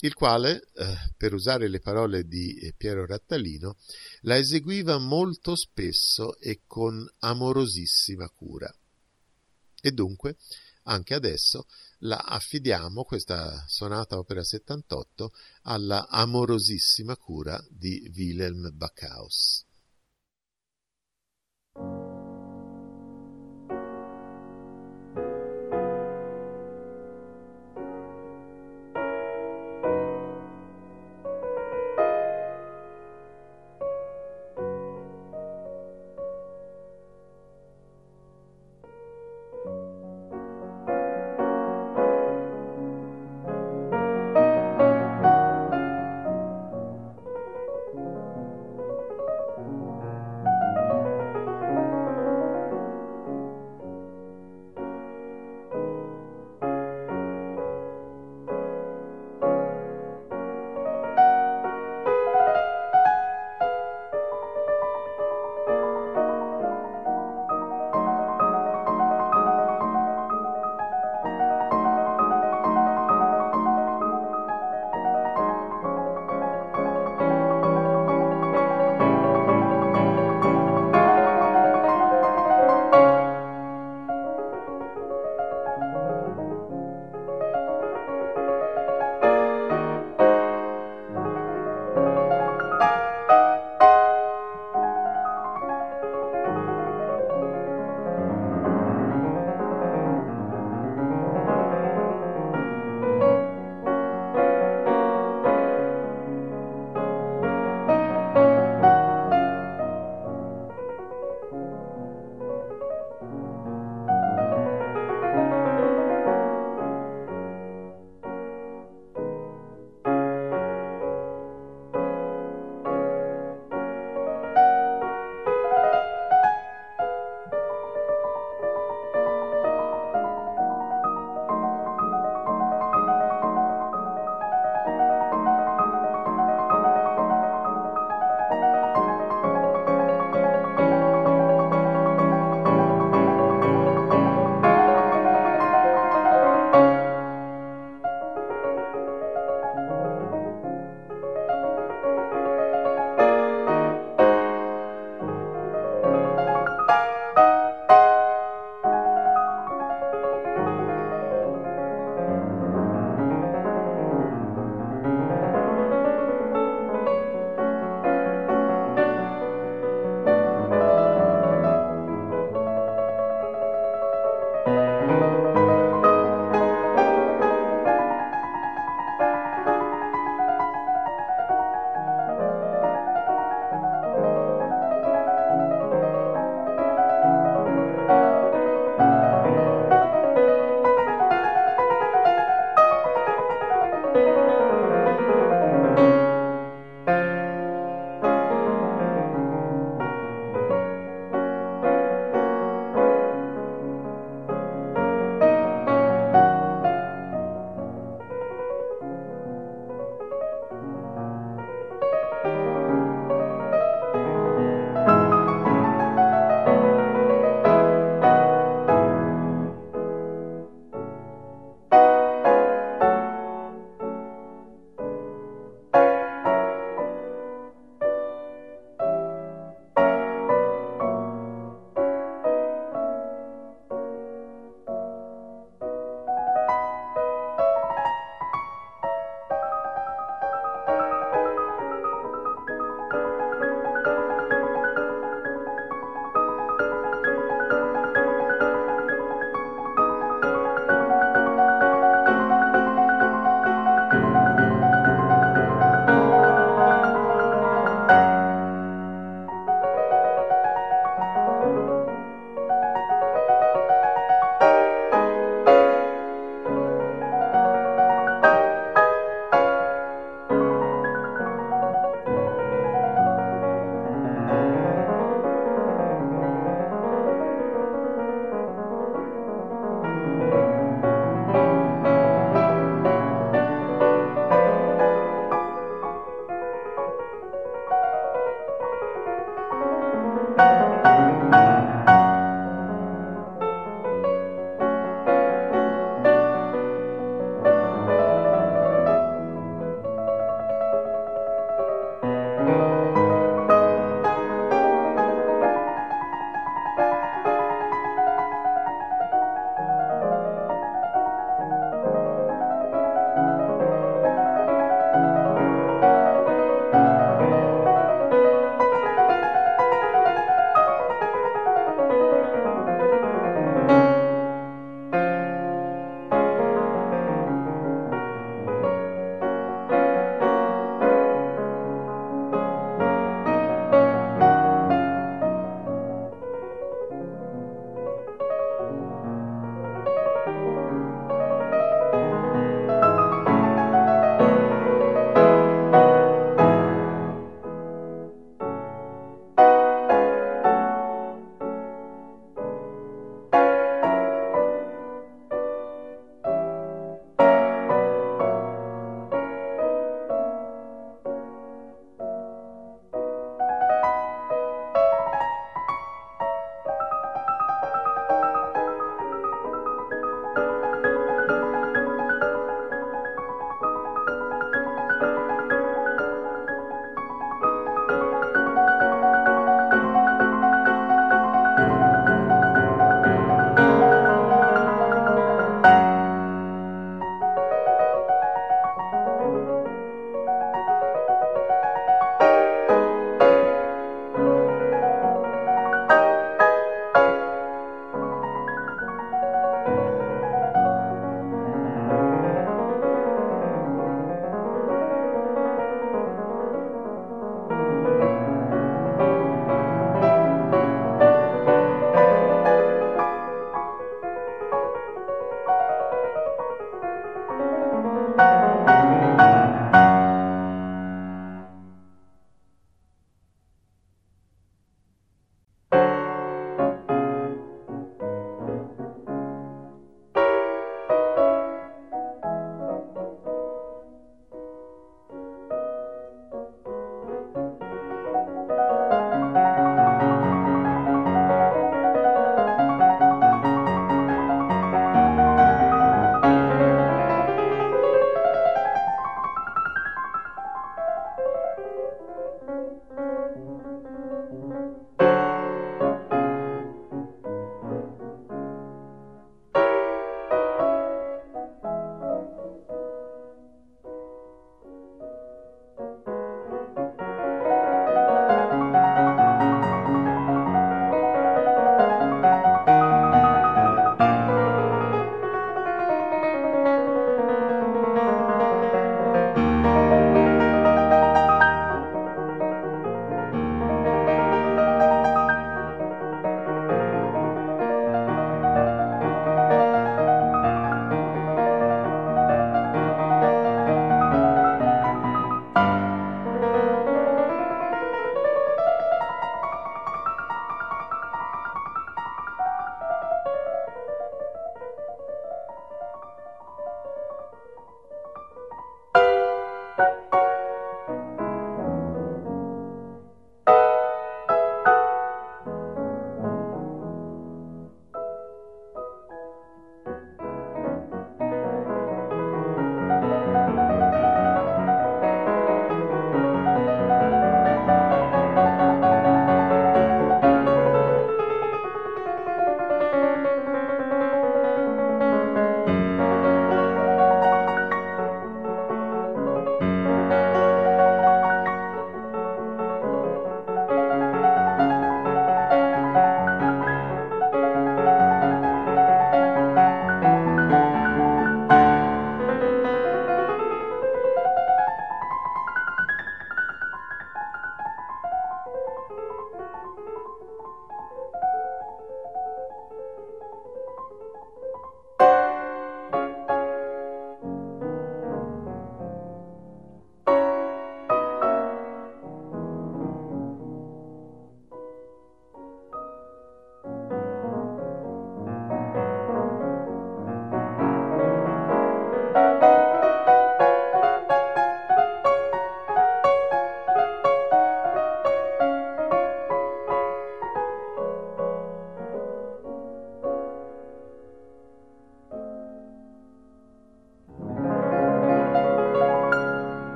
il 0.00 0.14
quale, 0.14 0.68
eh, 0.74 1.12
per 1.16 1.34
usare 1.34 1.68
le 1.68 1.80
parole 1.80 2.24
di 2.24 2.56
eh, 2.58 2.72
Piero 2.76 3.04
Rattalino, 3.04 3.76
la 4.22 4.38
eseguiva 4.38 4.98
molto 4.98 5.54
spesso 5.56 6.38
e 6.38 6.62
con 6.66 7.06
amorosissima 7.18 8.28
cura. 8.30 8.72
E 9.82 9.92
dunque, 9.92 10.36
anche 10.84 11.14
adesso, 11.14 11.66
la 12.00 12.18
affidiamo, 12.18 13.04
questa 13.04 13.64
sonata 13.66 14.18
opera 14.18 14.42
78, 14.42 15.32
alla 15.62 16.08
amorosissima 16.08 17.16
cura 17.16 17.62
di 17.68 18.10
Wilhelm 18.14 18.70
Backhaus. 18.72 19.64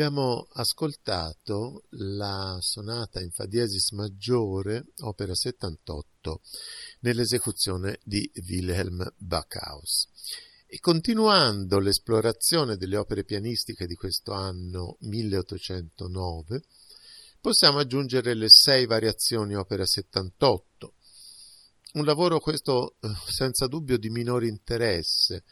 Abbiamo 0.00 0.46
ascoltato 0.52 1.86
la 1.88 2.56
sonata 2.60 3.20
in 3.20 3.32
fa 3.32 3.46
diesis 3.46 3.90
maggiore, 3.90 4.92
opera 5.00 5.34
78, 5.34 6.40
nell'esecuzione 7.00 7.98
di 8.04 8.30
Wilhelm 8.46 9.12
Backhaus. 9.16 10.06
E 10.68 10.78
continuando 10.78 11.80
l'esplorazione 11.80 12.76
delle 12.76 12.96
opere 12.96 13.24
pianistiche 13.24 13.88
di 13.88 13.96
questo 13.96 14.30
anno 14.30 14.98
1809, 15.00 16.62
possiamo 17.40 17.78
aggiungere 17.78 18.34
le 18.34 18.46
sei 18.50 18.86
variazioni 18.86 19.56
opera 19.56 19.84
78. 19.84 20.94
Un 21.94 22.04
lavoro 22.04 22.38
questo 22.38 22.94
eh, 23.00 23.08
senza 23.26 23.66
dubbio 23.66 23.98
di 23.98 24.10
minore 24.10 24.46
interesse 24.46 25.42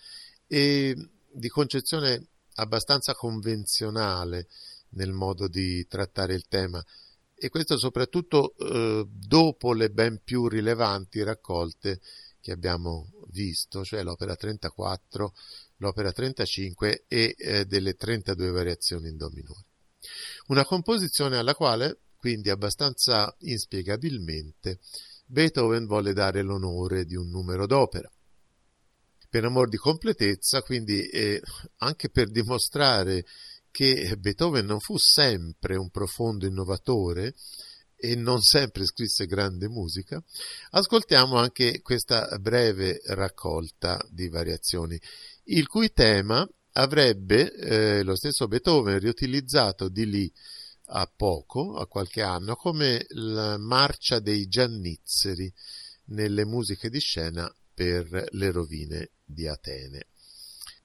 e 0.47 0.97
di 1.33 1.49
concezione 1.49 2.29
abbastanza 2.57 3.15
convenzionale 3.15 4.49
nel 4.91 5.13
modo 5.13 5.49
di 5.49 5.87
trattare 5.87 6.35
il 6.35 6.47
tema 6.49 6.85
e 7.39 7.49
questo 7.51 7.77
soprattutto 7.77 8.55
eh, 8.57 9.07
dopo 9.07 9.75
le 9.75 9.91
ben 9.91 10.21
più 10.25 10.49
rilevanti 10.49 11.23
raccolte 11.23 12.01
che 12.41 12.53
abbiamo 12.53 13.11
visto, 13.29 13.85
cioè 13.85 14.03
l'opera 14.03 14.37
34, 14.37 15.35
l'opera 15.79 16.13
35 16.13 17.05
e 17.09 17.35
eh, 17.37 17.65
delle 17.67 17.95
32 17.95 18.51
variazioni 18.51 19.09
in 19.09 19.17
Do 19.17 19.29
minore. 19.31 19.65
Una 20.47 20.65
composizione 20.65 21.37
alla 21.37 21.55
quale, 21.55 21.99
quindi 22.17 22.49
abbastanza 22.49 23.35
inspiegabilmente, 23.41 24.79
Beethoven 25.27 25.87
volle 25.87 26.13
dare 26.13 26.41
l'onore 26.41 27.05
di 27.05 27.17
un 27.17 27.29
numero 27.29 27.67
d'opera 27.67 28.11
per 29.29 29.45
amor 29.45 29.69
di 29.69 29.77
completezza, 29.77 30.63
quindi 30.63 31.09
eh, 31.09 31.41
anche 31.79 32.09
per 32.09 32.31
dimostrare 32.31 33.25
che 33.71 34.17
Beethoven 34.19 34.65
non 34.65 34.81
fu 34.81 34.97
sempre 34.97 35.77
un 35.77 35.91
profondo 35.91 36.47
innovatore 36.47 37.35
e 37.95 38.15
non 38.15 38.41
sempre 38.41 38.85
scrisse 38.85 39.27
grande 39.27 39.69
musica, 39.69 40.23
ascoltiamo 40.71 41.37
anche 41.37 41.81
questa 41.83 42.39
breve 42.39 43.01
raccolta 43.07 44.03
di 44.11 44.29
variazioni, 44.29 45.01
il 45.45 45.67
cui 45.67 45.93
tema 45.93 46.47
avrebbe 46.73 47.53
eh, 47.53 48.03
lo 48.03 48.15
stesso 48.17 48.49
Beethoven 48.49 48.99
riutilizzato 48.99 49.89
di 49.89 50.07
lì 50.07 50.33
a 50.89 51.11
poco, 51.15 51.77
a 51.77 51.87
qualche 51.87 52.23
anno, 52.23 52.55
come 52.55 53.05
la 53.09 53.59
marcia 53.59 54.21
dei 54.21 54.47
Giannizzeri 54.47 55.53
nelle 56.07 56.45
musiche 56.45 56.89
di 56.89 57.01
scena 57.01 57.53
per 57.77 58.25
le 58.31 58.51
rovine 58.51 59.11
di 59.23 59.47
Atene. 59.47 60.07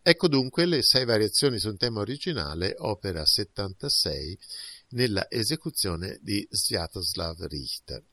Ecco 0.03 0.27
dunque 0.27 0.65
le 0.65 0.81
sei 0.81 1.05
variazioni 1.05 1.57
su 1.57 1.69
un 1.69 1.77
tema 1.77 2.01
originale, 2.01 2.75
opera 2.79 3.25
76, 3.25 4.37
nella 4.89 5.27
esecuzione 5.29 6.17
di 6.21 6.45
Sviatoslav 6.49 7.45
Richter. 7.45 8.03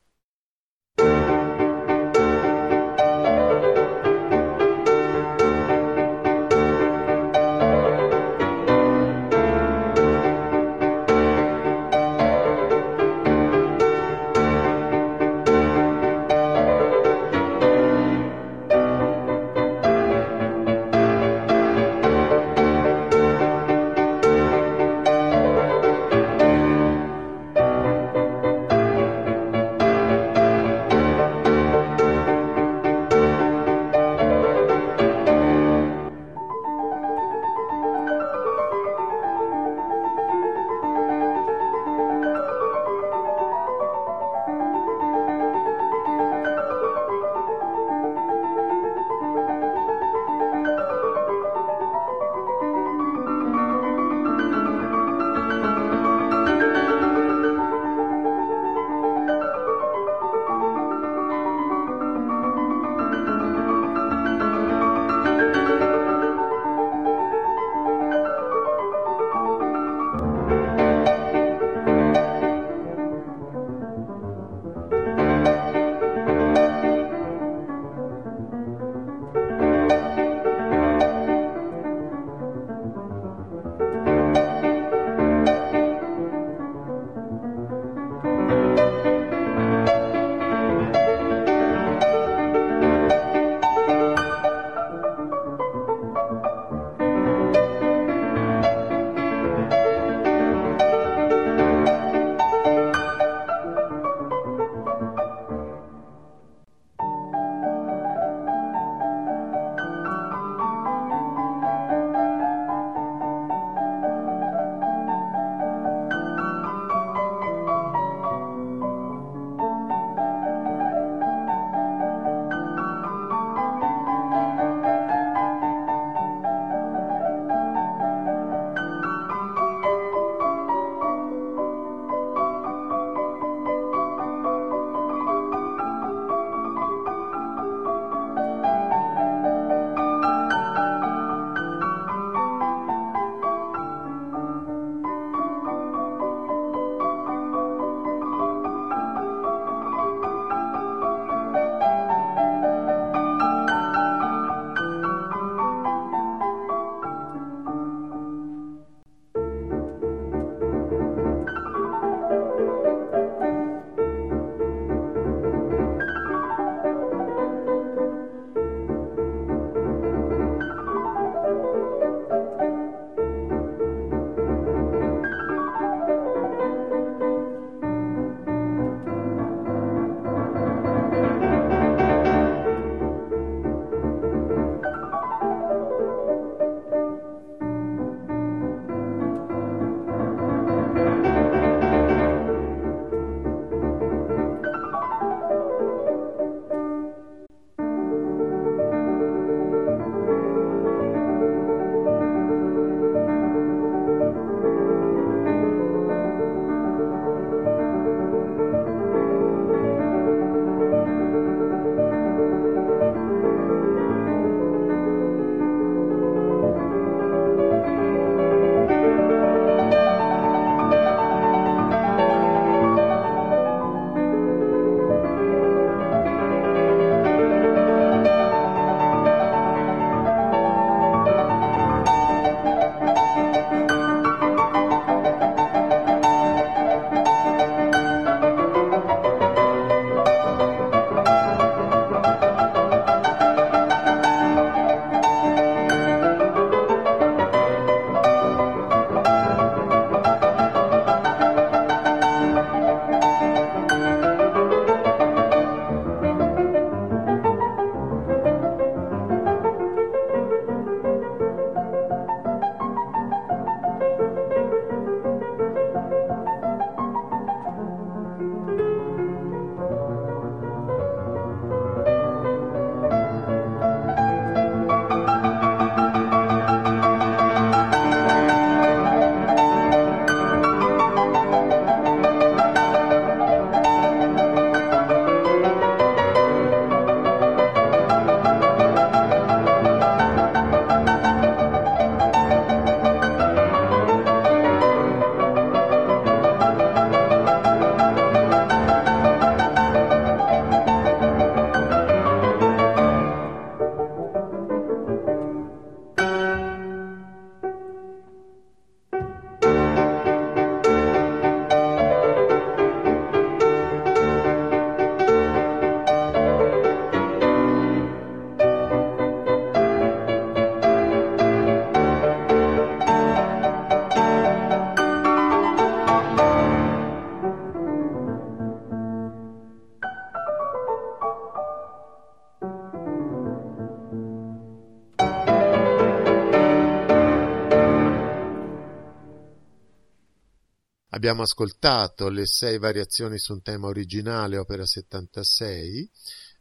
Abbiamo 341.19 341.43
ascoltato 341.43 342.29
le 342.29 342.45
sei 342.47 342.79
variazioni 342.79 343.41
su 343.41 343.53
un 343.53 343.61
tema 343.61 343.89
originale, 343.89 344.57
opera 344.57 344.87
76, 344.87 346.09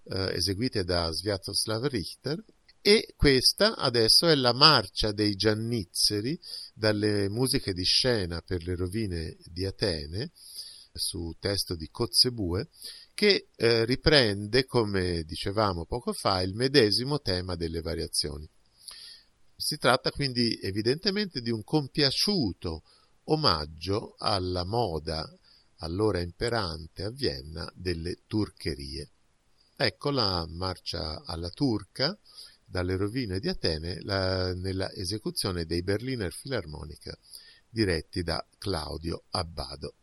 eh, 0.06 0.34
eseguite 0.34 0.84
da 0.84 1.12
Sviatoslav 1.12 1.86
Richter, 1.86 2.44
e 2.82 3.14
questa 3.16 3.76
adesso 3.76 4.26
è 4.26 4.34
la 4.34 4.54
marcia 4.54 5.12
dei 5.12 5.36
Giannizzeri 5.36 6.40
dalle 6.74 7.30
musiche 7.30 7.72
di 7.72 7.84
scena 7.84 8.42
per 8.42 8.64
le 8.64 8.76
rovine 8.76 9.38
di 9.44 9.64
Atene, 9.64 10.32
su 10.92 11.36
testo 11.40 11.76
di 11.76 11.90
Kotzebue, 11.92 12.70
che 13.14 13.50
eh, 13.56 13.86
riprende, 13.86 14.66
come 14.66 15.22
dicevamo 15.22 15.86
poco 15.86 16.14
fa, 16.14 16.42
il 16.42 16.56
medesimo 16.56 17.20
tema 17.20 17.56
delle 17.56 17.82
variazioni. 17.82 18.50
Si 19.56 19.78
tratta 19.78 20.10
quindi 20.10 20.58
evidentemente 20.60 21.42
di 21.42 21.52
un 21.52 21.64
compiaciuto 21.64 22.82
omaggio 23.30 24.16
alla 24.18 24.64
moda 24.64 25.30
allora 25.78 26.20
imperante 26.20 27.04
a 27.04 27.10
Vienna 27.10 27.70
delle 27.74 28.20
turcherie. 28.26 29.10
Ecco 29.76 30.10
la 30.10 30.46
marcia 30.50 31.24
alla 31.24 31.50
turca 31.50 32.18
dalle 32.66 32.98
rovine 32.98 33.40
di 33.40 33.48
Atene 33.48 34.02
la, 34.02 34.54
nella 34.54 34.92
esecuzione 34.92 35.66
dei 35.66 35.84
Berliner 35.84 36.34
Philharmoniker 36.36 37.18
diretti 37.70 38.24
da 38.24 38.44
Claudio 38.58 39.24
Abbado. 39.32 39.94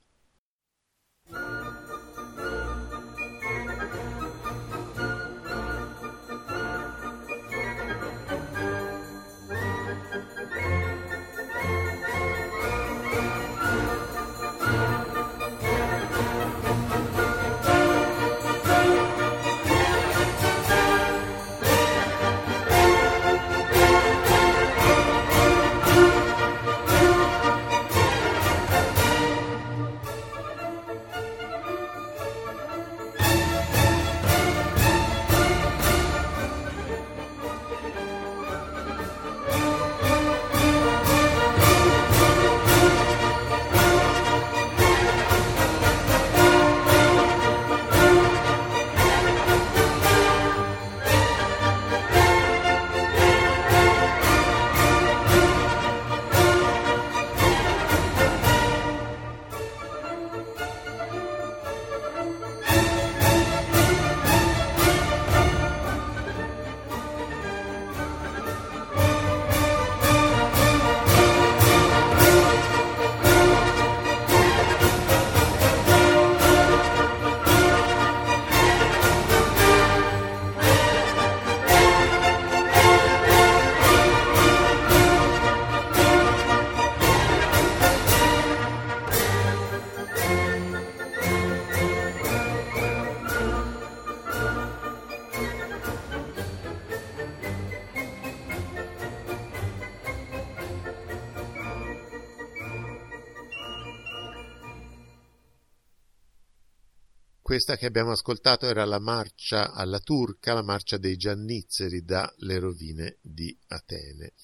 Questa 107.64 107.80
che 107.80 107.88
abbiamo 107.88 108.10
ascoltato 108.10 108.66
era 108.66 108.84
la 108.84 108.98
marcia 108.98 109.72
alla 109.72 109.98
turca, 109.98 110.52
la 110.52 110.60
marcia 110.60 110.98
dei 110.98 111.16
Giannizzeri 111.16 112.04
dalle 112.04 112.58
rovine 112.58 113.16
di 113.22 113.58
Atene, 113.68 114.34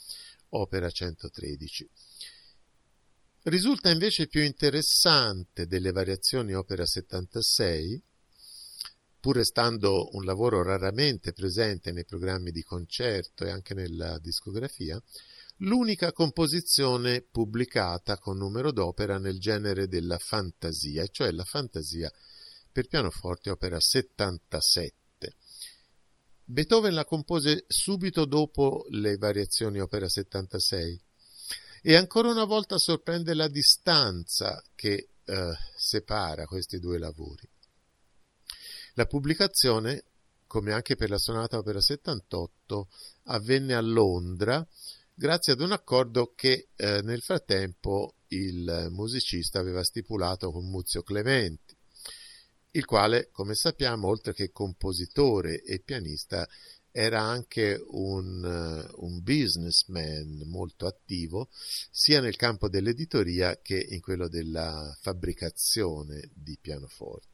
opera 0.52 0.88
113. 0.88 1.87
Risulta 3.42 3.90
invece 3.90 4.26
più 4.26 4.42
interessante 4.42 5.66
delle 5.66 5.92
variazioni 5.92 6.54
opera 6.54 6.87
76, 6.87 8.02
pur 9.20 9.37
restando 9.37 10.09
un 10.16 10.24
lavoro 10.24 10.62
raramente 10.62 11.35
presente 11.35 11.92
nei 11.92 12.06
programmi 12.06 12.50
di 12.50 12.62
concerto 12.62 13.44
e 13.44 13.50
anche 13.50 13.74
nella 13.74 14.18
discografia, 14.18 14.98
l'unica 15.59 16.11
composizione 16.12 17.20
pubblicata 17.20 18.16
con 18.16 18.38
numero 18.38 18.72
d'opera 18.72 19.18
nel 19.18 19.38
genere 19.38 19.88
della 19.88 20.16
fantasia, 20.16 21.06
cioè 21.09 21.30
la 21.33 21.44
fantasia 21.44 22.11
per 22.72 22.87
pianoforte 22.88 23.50
opera 23.50 23.80
77. 23.80 24.98
Beethoven 26.44 26.94
la 26.94 27.04
compose 27.04 27.64
subito 27.68 28.24
dopo 28.24 28.87
le 28.90 29.16
variazioni 29.16 29.78
opera 29.78 30.09
76 30.09 31.00
e 31.83 31.94
ancora 31.94 32.30
una 32.30 32.44
volta 32.44 32.76
sorprende 32.76 33.35
la 33.35 33.48
distanza 33.48 34.62
che 34.74 35.11
eh, 35.24 35.52
separa 35.76 36.44
questi 36.46 36.78
due 36.78 36.98
lavori. 36.98 37.48
La 38.94 39.06
pubblicazione, 39.06 40.04
come 40.47 40.72
anche 40.72 40.97
per 40.97 41.09
la 41.09 41.18
sonata 41.18 41.57
opera 41.57 41.80
78, 41.80 42.88
avvenne 43.24 43.74
a 43.74 43.80
Londra 43.80 44.66
grazie 45.14 45.53
ad 45.53 45.61
un 45.61 45.72
accordo 45.72 46.32
che 46.34 46.68
eh, 46.74 47.01
nel 47.03 47.22
frattempo 47.22 48.16
il 48.28 48.88
musicista 48.90 49.61
aveva 49.61 49.84
stipulato 49.84 50.51
con 50.51 50.68
Muzio 50.68 51.03
Clementi 51.03 51.70
il 52.73 52.85
quale, 52.85 53.31
come 53.31 53.55
sappiamo, 53.55 54.09
oltre 54.09 54.33
che 54.33 54.51
compositore 54.51 55.62
e 55.62 55.81
pianista, 55.81 56.47
era 56.93 57.21
anche 57.21 57.81
un, 57.91 58.43
uh, 58.43 59.05
un, 59.05 59.23
businessman 59.23 60.43
molto 60.47 60.87
attivo 60.87 61.49
sia 61.91 62.21
nel 62.21 62.35
campo 62.37 62.68
dell'editoria 62.68 63.61
che 63.61 63.79
in 63.91 64.01
quello 64.01 64.29
della 64.29 64.97
fabbricazione 65.01 66.31
di 66.35 66.59
pianoforti. 66.61 67.29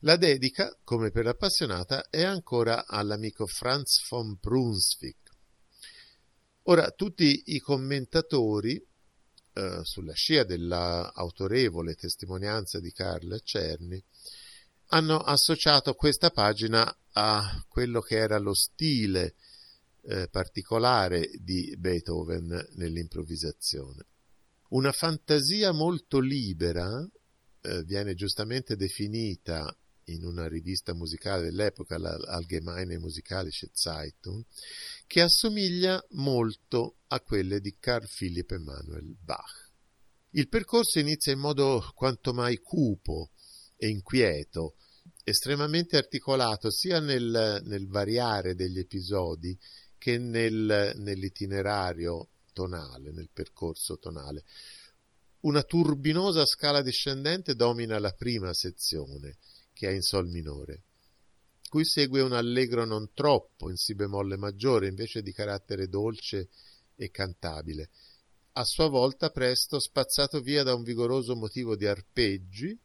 La 0.00 0.16
dedica, 0.16 0.76
come 0.84 1.10
per 1.10 1.24
l'appassionata, 1.24 2.10
è 2.10 2.22
ancora 2.22 2.86
all'amico 2.86 3.46
Franz 3.46 4.06
von 4.08 4.36
Brunswick. 4.38 5.30
Ora, 6.64 6.90
tutti 6.90 7.44
i 7.46 7.60
commentatori, 7.60 8.84
uh, 9.54 9.82
sulla 9.84 10.12
scia 10.12 10.44
dell'autorevole 10.44 11.94
testimonianza 11.94 12.78
di 12.78 12.92
Carl 12.92 13.40
Cerny, 13.42 14.02
hanno 14.88 15.18
associato 15.18 15.94
questa 15.94 16.30
pagina 16.30 16.96
a 17.12 17.64
quello 17.68 18.00
che 18.00 18.16
era 18.16 18.38
lo 18.38 18.54
stile 18.54 19.34
eh, 20.02 20.28
particolare 20.28 21.30
di 21.40 21.74
Beethoven 21.78 22.72
nell'improvvisazione. 22.74 24.04
Una 24.68 24.92
fantasia 24.92 25.72
molto 25.72 26.18
libera 26.20 26.88
eh, 27.60 27.82
viene 27.84 28.14
giustamente 28.14 28.76
definita 28.76 29.76
in 30.08 30.24
una 30.24 30.46
rivista 30.46 30.94
musicale 30.94 31.42
dell'epoca, 31.42 31.98
la 31.98 32.14
Allgemeine 32.14 32.98
Musikalische 32.98 33.70
Zeitung, 33.72 34.44
che 35.06 35.20
assomiglia 35.20 36.04
molto 36.10 36.98
a 37.08 37.20
quelle 37.20 37.60
di 37.60 37.76
Carl 37.78 38.06
Philipp 38.08 38.52
Emanuel 38.52 39.16
Bach. 39.18 39.72
Il 40.30 40.48
percorso 40.48 40.98
inizia 40.98 41.32
in 41.32 41.38
modo 41.38 41.90
quanto 41.94 42.32
mai 42.32 42.58
cupo, 42.58 43.30
e 43.76 43.88
inquieto, 43.88 44.76
estremamente 45.24 45.96
articolato 45.96 46.70
sia 46.70 47.00
nel, 47.00 47.62
nel 47.64 47.86
variare 47.88 48.54
degli 48.54 48.78
episodi 48.78 49.56
che 49.98 50.18
nel, 50.18 50.92
nell'itinerario 50.96 52.28
tonale, 52.52 53.12
nel 53.12 53.28
percorso 53.32 53.98
tonale. 53.98 54.44
Una 55.40 55.62
turbinosa 55.62 56.44
scala 56.44 56.82
discendente 56.82 57.54
domina 57.54 57.98
la 57.98 58.12
prima 58.12 58.52
sezione, 58.54 59.36
che 59.72 59.88
è 59.88 59.92
in 59.92 60.02
Sol 60.02 60.28
minore. 60.28 60.82
Cui 61.68 61.84
segue 61.84 62.20
un 62.22 62.32
allegro 62.32 62.84
non 62.84 63.10
troppo 63.12 63.68
in 63.68 63.76
Si 63.76 63.94
bemolle 63.94 64.36
maggiore, 64.36 64.88
invece 64.88 65.22
di 65.22 65.32
carattere 65.32 65.88
dolce 65.88 66.48
e 66.96 67.10
cantabile. 67.10 67.90
a 68.58 68.64
sua 68.64 68.88
volta 68.88 69.28
presto 69.30 69.78
spazzato 69.78 70.40
via 70.40 70.62
da 70.62 70.74
un 70.74 70.82
vigoroso 70.82 71.36
motivo 71.36 71.76
di 71.76 71.86
arpeggi, 71.86 72.78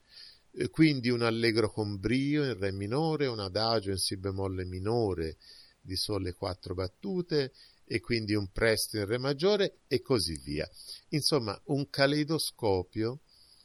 eh, 0.54 0.70
quindi 0.70 1.10
un 1.10 1.22
allegro 1.22 1.72
con 1.72 2.00
brio 2.00 2.44
in 2.44 2.58
re 2.58 2.72
minore, 2.72 3.28
un 3.28 3.40
adagio 3.40 3.92
in 3.92 3.98
si 3.98 4.18
bemolle 4.18 4.66
minore 4.66 5.38
di 5.80 5.96
sole 5.96 6.34
quattro 6.34 6.74
battute 6.74 7.54
e 7.86 8.00
quindi 8.00 8.36
un 8.36 8.50
presto 8.52 8.98
in 8.98 9.06
re 9.06 9.18
maggiore 9.18 9.80
e 9.88 10.02
così 10.02 10.38
via. 10.38 10.70
Insomma, 11.10 11.60
un 11.66 11.90
caleidoscopio 11.90 13.20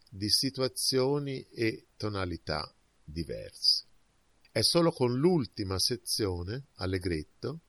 di 0.09 0.29
situazioni 0.31 1.47
e 1.51 1.87
tonalità 1.97 2.73
diverse. 3.05 3.85
È 4.51 4.63
solo 4.63 4.91
con 4.91 5.17
l'ultima 5.19 5.79
sezione, 5.79 6.69
allegretto, 6.77 7.61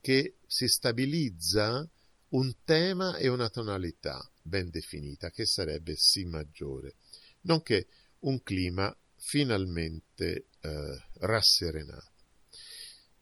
che 0.00 0.36
si 0.46 0.66
stabilizza 0.66 1.88
un 2.30 2.54
tema 2.64 3.16
e 3.16 3.28
una 3.28 3.48
tonalità 3.50 4.28
ben 4.42 4.70
definita, 4.70 5.30
che 5.30 5.46
sarebbe 5.46 5.94
Si 5.96 6.24
maggiore, 6.24 6.94
nonché 7.42 7.86
un 8.20 8.42
clima 8.42 8.96
finalmente 9.16 10.46
eh, 10.60 11.04
rasserenato. 11.20 12.10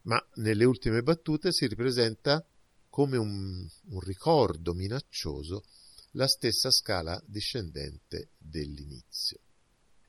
Ma 0.03 0.23
nelle 0.35 0.65
ultime 0.65 1.01
battute 1.01 1.51
si 1.51 1.67
ripresenta 1.67 2.45
come 2.89 3.17
un, 3.17 3.67
un 3.89 3.99
ricordo 3.99 4.73
minaccioso 4.73 5.65
la 6.11 6.27
stessa 6.27 6.71
scala 6.71 7.21
discendente 7.25 8.29
dell'inizio. 8.37 9.39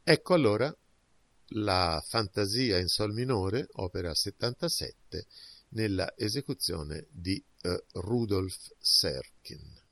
Ecco 0.02 0.34
allora 0.34 0.74
la 1.50 2.02
fantasia 2.06 2.78
in 2.78 2.88
sol 2.88 3.12
minore, 3.12 3.68
opera 3.72 4.14
77, 4.14 5.26
nella 5.70 6.12
esecuzione 6.16 7.06
di 7.10 7.42
uh, 7.62 8.00
Rudolf 8.00 8.72
Serkin. 8.78 9.84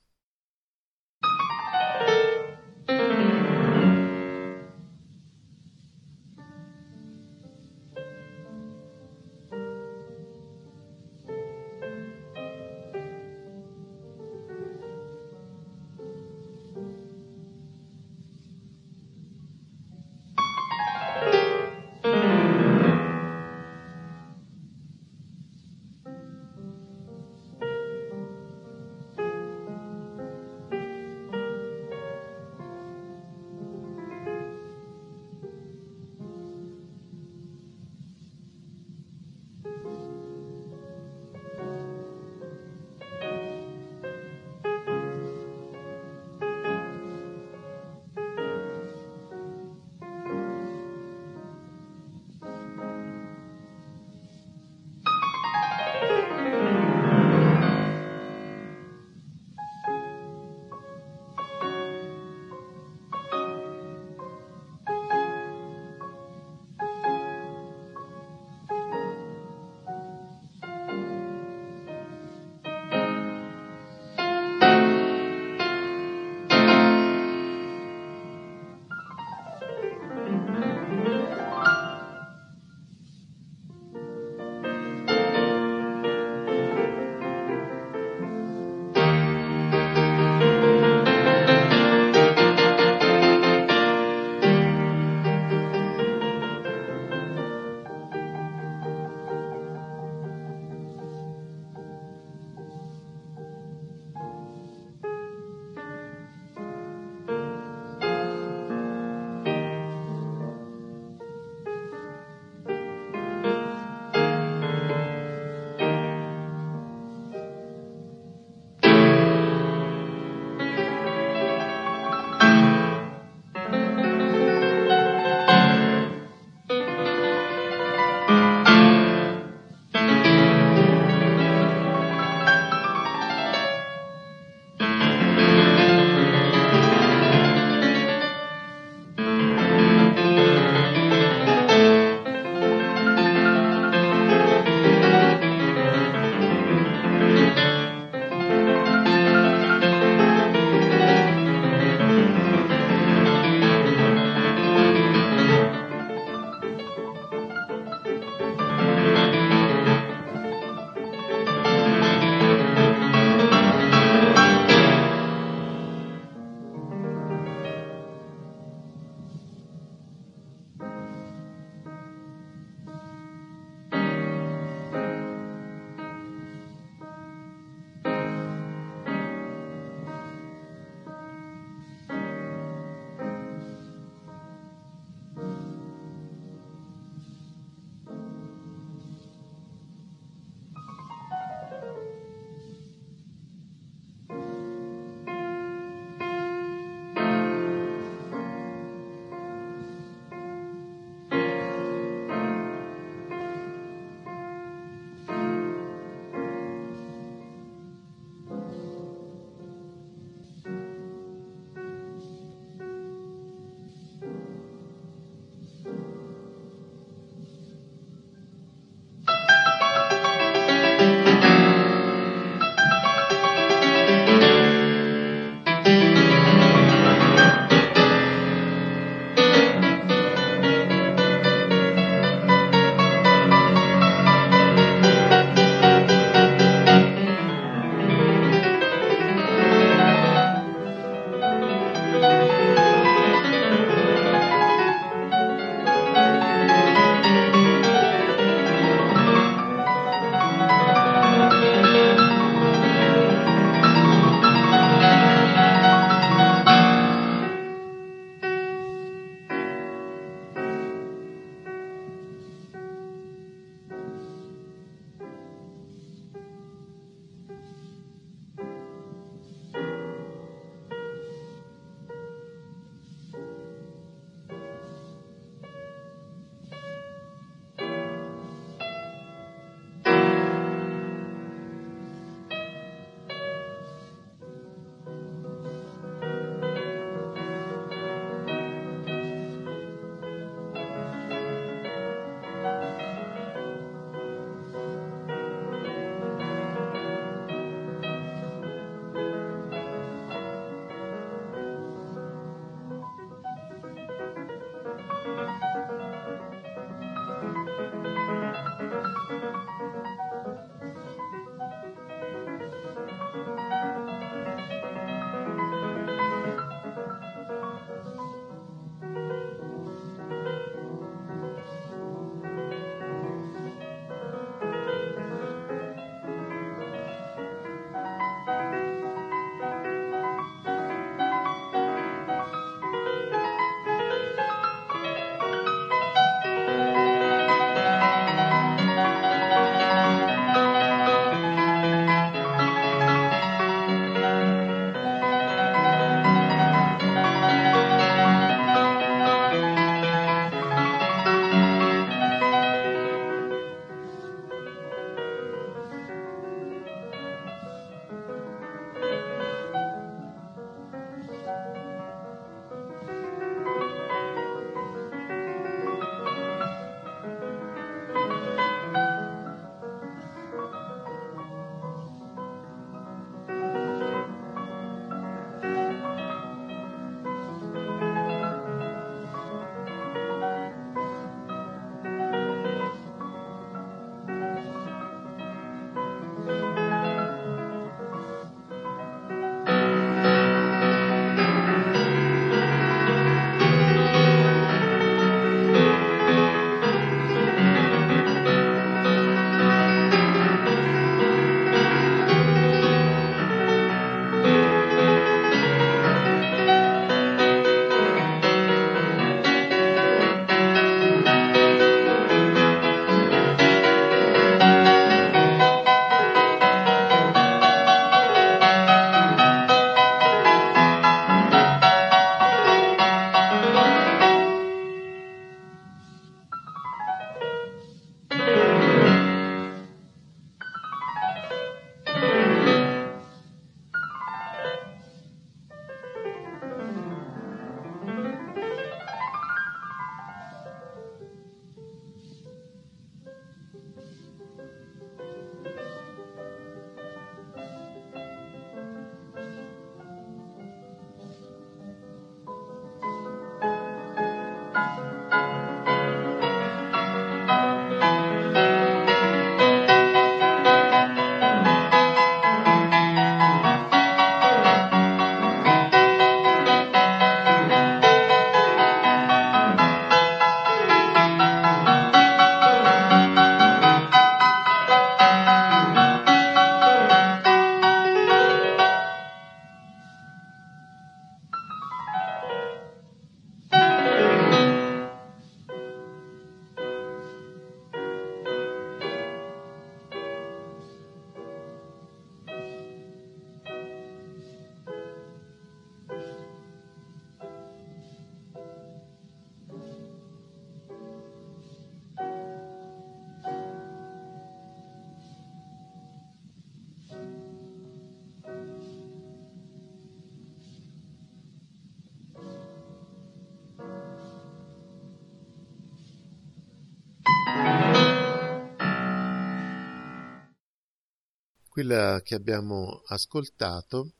Quella 521.74 522.20
che 522.22 522.36
abbiamo 522.36 523.02
ascoltato 523.06 524.12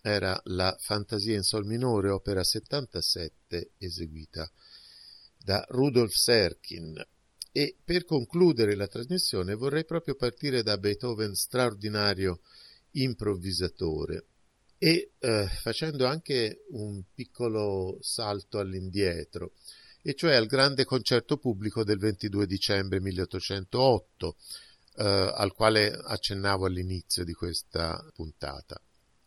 era 0.00 0.40
la 0.44 0.74
Fantasia 0.80 1.34
in 1.34 1.42
Sol 1.42 1.66
minore, 1.66 2.08
opera 2.08 2.42
77, 2.42 3.72
eseguita 3.76 4.50
da 5.36 5.62
Rudolf 5.68 6.14
Serkin. 6.14 7.06
E 7.52 7.76
per 7.84 8.06
concludere 8.06 8.74
la 8.74 8.86
trasmissione 8.86 9.54
vorrei 9.54 9.84
proprio 9.84 10.14
partire 10.14 10.62
da 10.62 10.78
Beethoven 10.78 11.34
straordinario 11.34 12.40
improvvisatore 12.92 14.28
e 14.78 15.10
eh, 15.18 15.48
facendo 15.60 16.06
anche 16.06 16.64
un 16.70 17.02
piccolo 17.12 17.98
salto 18.00 18.58
all'indietro, 18.58 19.52
e 20.00 20.14
cioè 20.14 20.34
al 20.34 20.46
grande 20.46 20.86
concerto 20.86 21.36
pubblico 21.36 21.84
del 21.84 21.98
22 21.98 22.46
dicembre 22.46 23.00
1808, 23.00 24.36
eh, 24.96 25.32
al 25.34 25.52
quale 25.52 25.90
accennavo 25.90 26.66
all'inizio 26.66 27.24
di 27.24 27.32
questa 27.32 28.04
puntata. 28.14 28.80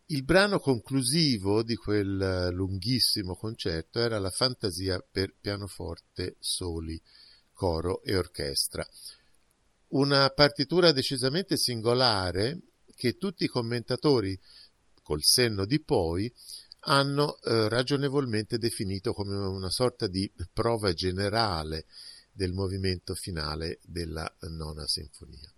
Il 0.08 0.22
brano 0.22 0.60
conclusivo 0.60 1.64
di 1.64 1.74
quel 1.74 2.50
lunghissimo 2.52 3.34
concerto 3.34 3.98
era 3.98 4.20
la 4.20 4.30
fantasia 4.30 5.04
per 5.10 5.34
pianoforte 5.40 6.36
soli, 6.38 7.00
coro 7.52 8.02
e 8.02 8.16
orchestra. 8.16 8.86
Una 9.88 10.28
partitura 10.30 10.92
decisamente 10.92 11.56
singolare 11.56 12.60
che 12.94 13.16
tutti 13.16 13.44
i 13.44 13.48
commentatori, 13.48 14.38
col 15.02 15.22
senno 15.22 15.64
di 15.64 15.80
poi, 15.80 16.32
hanno 16.88 17.40
eh, 17.40 17.68
ragionevolmente 17.68 18.58
definito 18.58 19.12
come 19.12 19.36
una 19.36 19.70
sorta 19.70 20.06
di 20.06 20.30
prova 20.52 20.92
generale 20.92 21.86
del 22.30 22.52
movimento 22.52 23.14
finale 23.14 23.80
della 23.82 24.30
nona 24.50 24.86
sinfonia. 24.86 25.55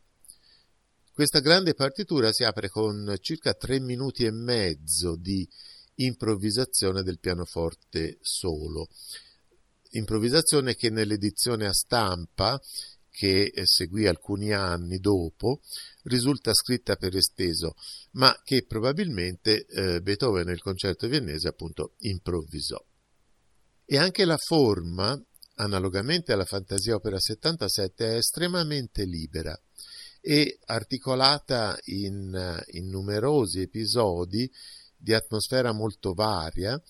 Questa 1.19 1.41
grande 1.41 1.75
partitura 1.75 2.33
si 2.33 2.45
apre 2.45 2.69
con 2.69 3.17
circa 3.19 3.53
tre 3.53 3.81
minuti 3.81 4.23
e 4.25 4.31
mezzo 4.31 5.17
di 5.17 5.45
improvvisazione 5.97 7.03
del 7.03 7.19
pianoforte 7.19 8.19
solo. 8.21 8.87
Improvvisazione 9.95 10.77
che 10.77 10.91
nell'edizione 10.91 11.67
a 11.67 11.73
stampa, 11.73 12.57
che 13.11 13.51
seguì 13.65 14.07
alcuni 14.07 14.53
anni 14.53 15.01
dopo, 15.01 15.61
risulta 16.05 16.55
scritta 16.55 16.95
per 16.95 17.17
esteso, 17.17 17.75
ma 18.13 18.41
che 18.45 18.65
probabilmente 18.65 19.67
eh, 19.67 20.01
Beethoven 20.01 20.47
nel 20.47 20.63
concerto 20.63 21.09
viennese 21.09 21.49
appunto 21.49 21.95
improvvisò. 21.99 22.81
E 23.85 23.99
anche 23.99 24.25
la 24.25 24.39
forma, 24.39 25.21
analogamente 25.57 26.33
alla 26.33 26.45
Fantasia 26.45 26.95
Opera 26.95 27.19
77, 27.19 28.07
è 28.07 28.17
estremamente 28.19 29.03
libera 29.03 29.61
e 30.21 30.59
articolata 30.67 31.79
in, 31.87 32.65
in 32.73 32.89
numerosi 32.89 33.61
episodi 33.61 34.51
di 34.97 35.15
atmosfera 35.15 35.73
molto 35.73 36.13
varia 36.13 36.81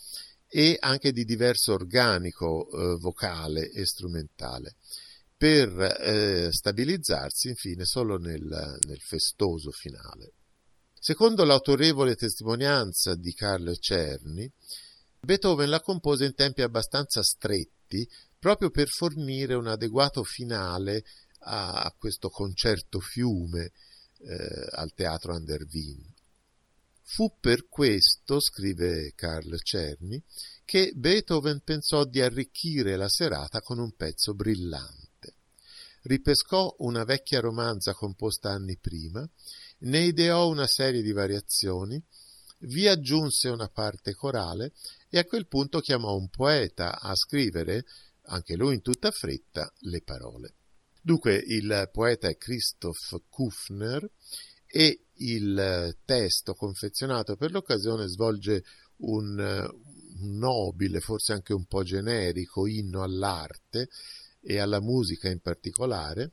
e 0.49 0.77
anche 0.81 1.13
di 1.13 1.25
diverso 1.25 1.75
organico 1.75 2.69
eh, 2.71 2.99
vocale 2.99 3.71
e 3.71 3.85
strumentale, 3.85 4.77
per 5.37 5.69
eh, 6.01 6.49
stabilizzarsi 6.51 7.49
infine 7.49 7.85
solo 7.85 8.17
nel, 8.17 8.79
nel, 8.87 9.01
festoso 9.01 9.71
finale. 9.71 10.33
Secondo 10.99 11.45
l'autorevole 11.45 12.17
testimonianza 12.17 13.15
di 13.15 13.33
Carlo 13.35 13.77
Cerni, 13.77 14.51
Beethoven 15.21 15.69
la 15.69 15.81
compose 15.81 16.25
in 16.25 16.35
tempi 16.35 16.63
abbastanza 16.63 17.23
stretti 17.23 18.09
proprio 18.39 18.71
per 18.71 18.89
fornire 18.89 19.55
un 19.55 19.67
adeguato 19.67 20.23
finale 20.23 21.05
a 21.41 21.95
questo 21.97 22.29
concerto 22.29 23.01
fiume 23.01 23.73
eh, 24.19 24.69
al 24.73 24.93
teatro 24.95 25.35
Andervin. 25.35 26.05
Fu 27.03 27.37
per 27.41 27.69
questo, 27.69 28.39
scrive 28.39 29.13
Carl 29.15 29.59
Cerny, 29.63 30.23
che 30.65 30.93
Beethoven 30.95 31.63
pensò 31.65 32.05
di 32.05 32.21
arricchire 32.21 32.97
la 32.97 33.09
serata 33.09 33.61
con 33.63 33.79
un 33.79 33.93
pezzo 33.93 34.35
brillante. 34.35 35.37
Ripescò 36.03 36.75
una 36.81 37.05
vecchia 37.05 37.41
romanza 37.41 37.95
composta 37.95 38.51
anni 38.51 38.77
prima, 38.77 39.27
ne 39.79 40.01
ideò 40.01 40.49
una 40.49 40.67
serie 40.67 41.01
di 41.01 41.13
variazioni, 41.13 42.03
vi 42.63 42.87
aggiunse 42.87 43.49
una 43.49 43.69
parte 43.69 44.15
corale 44.15 44.73
e 45.09 45.19
a 45.19 45.25
quel 45.25 45.47
punto 45.47 45.81
chiamò 45.81 46.15
un 46.15 46.29
poeta 46.29 47.01
a 47.01 47.15
scrivere, 47.15 47.85
anche 48.25 48.55
lui 48.55 48.75
in 48.75 48.83
tutta 48.83 49.11
fretta, 49.11 49.73
le 49.81 50.03
parole. 50.03 50.58
Dunque 51.09 51.37
il 51.37 51.89
poeta 51.91 52.29
è 52.29 52.37
Christoph 52.37 53.23
Kufner 53.31 54.07
e 54.67 55.07
il 55.15 55.97
testo 56.05 56.53
confezionato 56.53 57.35
per 57.35 57.51
l'occasione 57.51 58.07
svolge 58.09 58.63
un, 58.97 59.39
un 59.39 60.37
nobile, 60.37 61.01
forse 61.01 61.33
anche 61.33 61.55
un 61.55 61.65
po' 61.65 61.83
generico 61.83 62.67
inno 62.67 63.03
all'arte 63.03 63.89
e 64.43 64.59
alla 64.59 64.83
musica 64.83 65.31
in 65.31 65.41
particolare, 65.41 66.33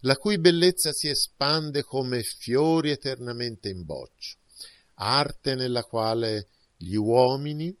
la 0.00 0.16
cui 0.16 0.40
bellezza 0.40 0.90
si 0.90 1.08
espande 1.08 1.84
come 1.84 2.24
fiori 2.24 2.90
eternamente 2.90 3.68
in 3.68 3.84
boccio, 3.84 4.38
arte 4.94 5.54
nella 5.54 5.84
quale 5.84 6.48
gli 6.76 6.96
uomini, 6.96 7.72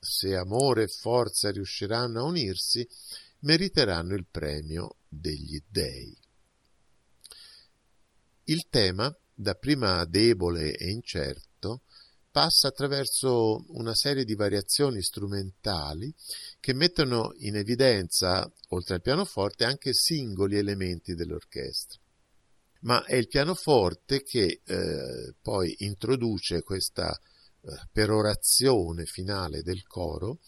se 0.00 0.34
amore 0.34 0.82
e 0.82 0.88
forza 0.88 1.52
riusciranno 1.52 2.18
a 2.18 2.24
unirsi, 2.24 2.84
meriteranno 3.42 4.16
il 4.16 4.26
premio 4.28 4.96
degli 5.18 5.60
dei. 5.68 6.16
Il 8.44 8.66
tema, 8.68 9.14
dapprima 9.34 10.04
debole 10.04 10.76
e 10.76 10.90
incerto, 10.90 11.82
passa 12.30 12.68
attraverso 12.68 13.64
una 13.68 13.94
serie 13.94 14.24
di 14.24 14.34
variazioni 14.34 15.00
strumentali 15.02 16.12
che 16.58 16.74
mettono 16.74 17.32
in 17.38 17.56
evidenza, 17.56 18.50
oltre 18.70 18.96
al 18.96 19.02
pianoforte, 19.02 19.64
anche 19.64 19.94
singoli 19.94 20.58
elementi 20.58 21.14
dell'orchestra. 21.14 22.00
Ma 22.80 23.04
è 23.04 23.14
il 23.14 23.28
pianoforte 23.28 24.22
che 24.22 24.60
eh, 24.64 25.34
poi 25.40 25.74
introduce 25.78 26.62
questa 26.62 27.16
eh, 27.16 27.88
perorazione 27.92 29.04
finale 29.04 29.62
del 29.62 29.86
coro 29.86 30.40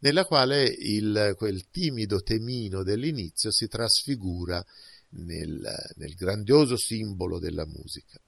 nella 0.00 0.24
quale 0.24 0.64
il, 0.64 1.34
quel 1.36 1.68
timido 1.70 2.22
temino 2.22 2.82
dell'inizio 2.82 3.50
si 3.50 3.66
trasfigura 3.66 4.64
nel, 5.10 5.92
nel 5.96 6.14
grandioso 6.14 6.76
simbolo 6.76 7.38
della 7.38 7.66
musica. 7.66 8.20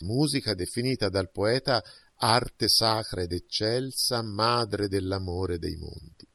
Musica 0.00 0.54
definita 0.54 1.08
dal 1.08 1.30
poeta 1.30 1.82
arte 2.16 2.68
sacra 2.68 3.22
ed 3.22 3.32
eccelsa, 3.32 4.22
madre 4.22 4.88
dell'amore 4.88 5.58
dei 5.58 5.76
mondi. 5.76 6.26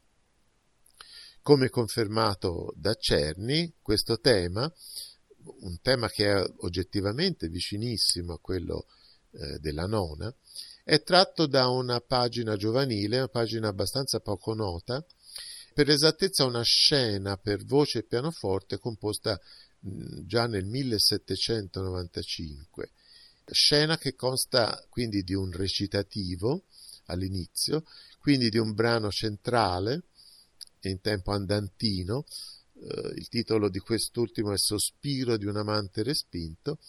Come 1.41 1.69
confermato 1.69 2.73
da 2.75 2.93
Cerni, 2.95 3.73
questo 3.81 4.19
tema, 4.19 4.71
un 5.59 5.77
tema 5.81 6.07
che 6.09 6.31
è 6.31 6.43
oggettivamente 6.59 7.49
vicinissimo 7.49 8.33
a 8.33 8.39
quello 8.39 8.85
eh, 9.33 9.59
della 9.59 9.85
nona, 9.85 10.33
è 10.83 11.01
tratto 11.01 11.47
da 11.47 11.69
una 11.69 11.99
pagina 12.01 12.55
giovanile, 12.55 13.17
una 13.17 13.27
pagina 13.27 13.67
abbastanza 13.67 14.19
poco 14.19 14.53
nota, 14.53 15.03
per 15.73 15.89
esattezza 15.89 16.45
una 16.45 16.61
scena 16.61 17.35
per 17.37 17.65
voce 17.65 17.99
e 17.99 18.03
pianoforte 18.03 18.77
composta 18.77 19.39
già 19.79 20.47
nel 20.47 20.65
1795, 20.65 22.91
scena 23.51 23.97
che 23.97 24.15
consta 24.15 24.85
quindi 24.89 25.23
di 25.23 25.33
un 25.33 25.51
recitativo 25.51 26.63
all'inizio, 27.07 27.83
quindi 28.19 28.49
di 28.49 28.57
un 28.57 28.73
brano 28.73 29.11
centrale 29.11 30.03
in 30.81 31.01
tempo 31.01 31.31
andantino, 31.31 32.25
eh, 32.75 33.13
il 33.15 33.27
titolo 33.27 33.69
di 33.69 33.79
quest'ultimo 33.79 34.53
è 34.53 34.57
Sospiro 34.57 35.35
di 35.37 35.45
un 35.45 35.57
amante 35.57 36.03
respinto, 36.03 36.79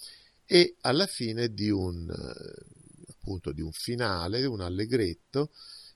e 0.47 0.77
alla 0.81 1.07
fine 1.07 1.53
di 1.53 1.71
un 1.71 2.13
appunto 3.25 3.53
di 3.53 3.63
un 3.63 3.73
finale, 3.73 4.45
un 4.45 4.61
allegretto, 4.61 5.51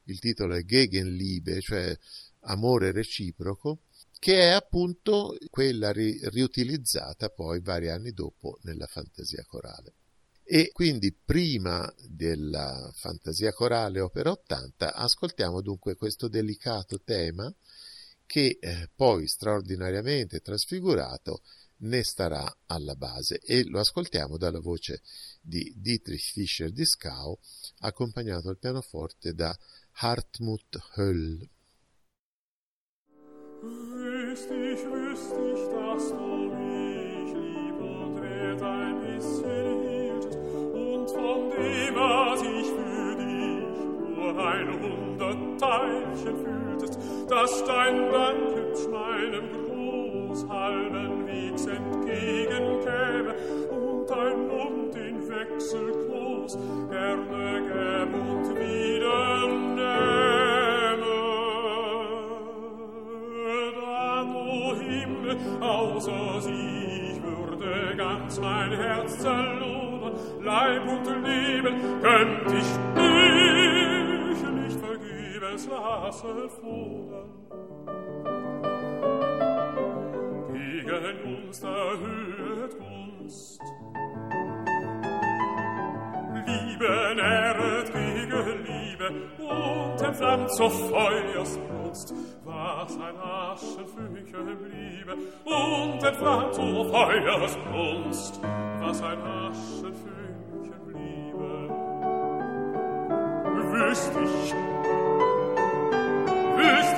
il 0.04 0.18
titolo 0.18 0.54
è 0.54 0.64
Gegenliebe, 0.64 1.60
cioè 1.60 1.96
amore 2.40 2.90
reciproco, 2.90 3.80
che 4.18 4.40
è 4.40 4.48
appunto 4.48 5.36
quella 5.50 5.92
ri- 5.92 6.18
riutilizzata 6.30 7.28
poi 7.28 7.60
vari 7.60 7.90
anni 7.90 8.12
dopo 8.12 8.58
nella 8.62 8.86
fantasia 8.86 9.44
corale. 9.46 9.94
E 10.42 10.70
quindi 10.72 11.12
prima 11.12 11.92
della 12.06 12.90
fantasia 12.94 13.52
corale 13.52 14.00
opera 14.00 14.30
80 14.30 14.94
ascoltiamo 14.94 15.60
dunque 15.60 15.94
questo 15.94 16.26
delicato 16.26 17.02
tema 17.02 17.54
che 18.24 18.56
eh, 18.58 18.88
poi 18.94 19.26
straordinariamente 19.26 20.40
trasfigurato 20.40 21.42
ne 21.80 22.02
starà 22.02 22.56
alla 22.66 22.94
base 22.94 23.38
e 23.38 23.64
lo 23.64 23.80
ascoltiamo 23.80 24.36
dalla 24.36 24.60
voce 24.60 25.02
di 25.40 25.72
Dietrich 25.76 26.32
Fischer 26.32 26.70
di 26.70 26.84
Skau 26.84 27.38
accompagnato 27.80 28.48
al 28.48 28.58
pianoforte 28.58 29.34
da 29.34 29.56
Hartmut 29.92 30.78
Höll. 30.96 31.48
Wüsst 33.60 34.50
ich, 34.50 34.84
wüsst 34.84 35.32
ich, 35.32 35.62
dass 35.74 36.08
du 36.10 36.52
mich 36.54 37.34
lieb 37.34 37.74
und 37.74 38.20
wert 38.20 38.62
ein 38.62 39.00
bisschen 39.00 39.82
hielt 39.82 40.24
und 40.74 41.10
von 41.10 41.50
dem, 41.50 41.94
was 41.94 42.40
ich 42.40 42.68
für 42.76 43.16
dich 43.16 43.58
nur 44.16 44.38
ein 44.38 44.68
hundert 44.80 45.08
fühltest, 46.22 46.98
dass 47.28 47.64
dein 47.64 48.10
Dank 48.12 48.56
hübsch 48.56 48.86
meinem 48.88 49.67
Gruß 50.38 50.48
halben 50.48 51.26
Wegs 51.26 51.66
entgegenkäme 51.66 53.34
und 53.70 54.08
dein 54.08 54.46
Mund 54.46 54.94
in 54.94 55.28
Wechselklos 55.28 56.56
gerne 56.90 57.60
gäb 57.62 58.14
und 58.14 58.56
wieder 58.56 59.48
nähme. 59.74 61.18
Dann, 63.80 64.36
o 64.36 64.74
Himmel, 64.76 65.36
außer 65.60 66.40
sie, 66.40 67.12
ich 67.12 67.22
würde 67.22 67.96
ganz 67.96 68.38
mein 68.40 68.70
Herz 68.72 69.18
zerlodern, 69.18 70.12
Leib 70.40 70.82
und 70.86 71.06
Leben 71.26 71.74
könnt 72.00 72.52
ich 72.52 72.78
dich 72.94 74.42
nicht 74.52 74.78
vergebens 74.78 75.68
lassen 75.68 76.48
fordern. 76.60 77.38
Uns 81.48 81.62
erhöht 81.62 82.76
Gunst. 82.78 83.60
Liebe 86.46 87.14
nähret 87.16 87.92
gegen 87.92 88.64
Liebe 88.64 89.08
und 89.38 90.02
entflammt 90.02 90.50
zur 90.52 90.70
Feuersbrunst, 90.70 92.14
was 92.44 92.96
ein 92.96 93.16
Aschenfünkchen 93.16 94.58
bliebe 94.58 95.14
und 95.44 96.04
entflammt 96.04 96.54
zur 96.54 96.84
Feuersbrunst, 96.90 98.40
was 98.80 99.02
ein 99.02 99.18
Aschenfünkchen 99.18 100.80
bliebe. 100.86 101.70
Wüsst 103.72 104.12
ich, 104.22 104.54
wüsst 106.56 106.97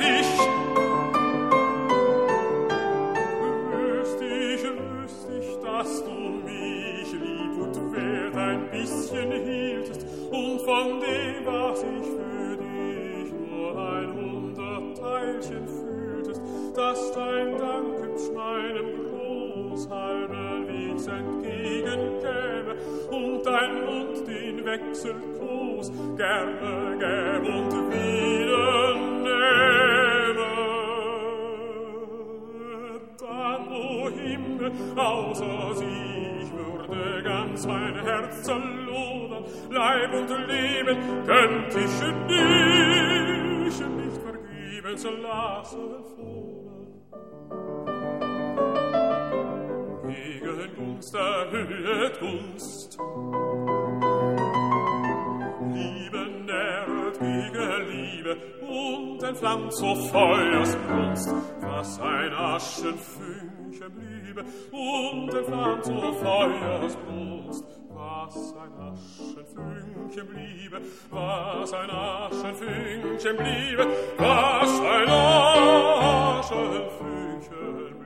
wechselgroß 24.71 25.93
gerne 26.17 26.97
gäb 26.99 27.45
und 27.55 27.73
wieder 27.91 28.95
nehme. 29.27 30.51
Dann, 33.19 33.69
o 33.69 33.75
oh 33.75 34.11
Himmel, 34.11 34.71
außer 34.97 35.75
sie, 35.75 36.43
ich 36.43 36.51
würde 36.53 37.23
ganz 37.23 37.67
mein 37.67 37.95
Herz 38.05 38.43
zerlodern, 38.43 39.45
Leib 39.71 40.13
und 40.15 40.31
Leben 40.49 40.99
könnt 41.27 41.75
ich 41.75 42.01
dich 42.29 43.81
nicht 43.89 44.19
vergeben 44.23 44.97
zu 44.97 45.11
lassen 45.11 45.81
er 45.95 46.03
fordern. 46.15 46.61
Gegen 50.07 50.77
Gunst 50.77 51.15
erhöhet 51.15 52.21
Gunst, 52.21 52.99
Liebe 58.31 58.39
und 58.67 59.23
entflammt 59.23 59.73
zur 59.73 59.95
Feuersbrunst, 59.97 61.33
was 61.61 62.01
ein 62.01 62.33
Aschenfünkchen 62.33 63.93
bliebe 63.93 64.45
und 64.71 65.35
entflammt 65.35 65.85
zur 65.85 66.15
Feuersbrunst, 66.15 67.65
was 67.89 68.55
ein 68.55 68.73
Aschenfünkchen 68.79 70.29
bliebe, 70.29 70.81
was 71.11 71.73
ein 71.73 71.91
Aschenfünkchen 71.91 73.37
bliebe, 73.37 73.89
was 74.17 74.81
ein 74.81 75.09
Aschenfünkchen 75.09 77.77
bliebe. 77.77 78.00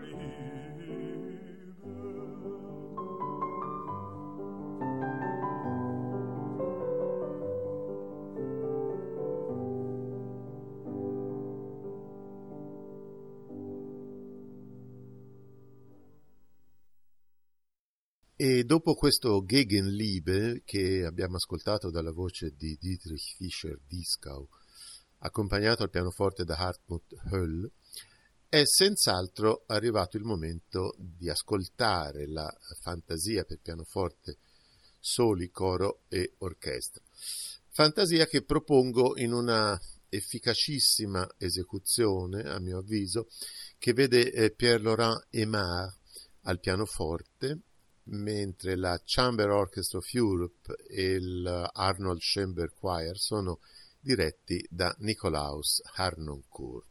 E 18.36 18.64
dopo 18.64 18.94
questo 18.94 19.44
Gegenliebe 19.46 20.62
che 20.64 21.04
abbiamo 21.04 21.36
ascoltato 21.36 21.88
dalla 21.88 22.10
voce 22.10 22.52
di 22.56 22.76
Dietrich 22.80 23.36
Fischer-Dieskau, 23.36 24.48
accompagnato 25.18 25.84
al 25.84 25.90
pianoforte 25.90 26.42
da 26.42 26.56
Hartmut 26.56 27.14
Höll, 27.30 27.70
è 28.48 28.64
senz'altro 28.64 29.62
arrivato 29.68 30.16
il 30.16 30.24
momento 30.24 30.96
di 30.98 31.30
ascoltare 31.30 32.26
la 32.26 32.52
fantasia 32.80 33.44
per 33.44 33.60
pianoforte, 33.60 34.38
soli, 34.98 35.48
coro 35.50 36.00
e 36.08 36.34
orchestra. 36.38 37.04
Fantasia 37.70 38.26
che 38.26 38.42
propongo 38.42 39.16
in 39.16 39.32
una 39.32 39.80
efficacissima 40.08 41.36
esecuzione, 41.38 42.42
a 42.42 42.58
mio 42.58 42.78
avviso, 42.78 43.28
che 43.78 43.92
vede 43.92 44.32
eh, 44.32 44.50
Pierre-Laurent 44.50 45.28
Aimard 45.30 45.96
al 46.42 46.58
pianoforte, 46.58 47.60
mentre 48.04 48.76
la 48.76 49.00
Chamber 49.04 49.50
Orchestra 49.50 49.98
of 49.98 50.12
Europe 50.12 50.74
e 50.88 51.18
l'Arnold 51.20 52.20
Schoenberg 52.20 52.72
Choir 52.74 53.18
sono 53.18 53.60
diretti 53.98 54.64
da 54.68 54.94
Nicolaus 54.98 55.80
Harnoncourt. 55.94 56.86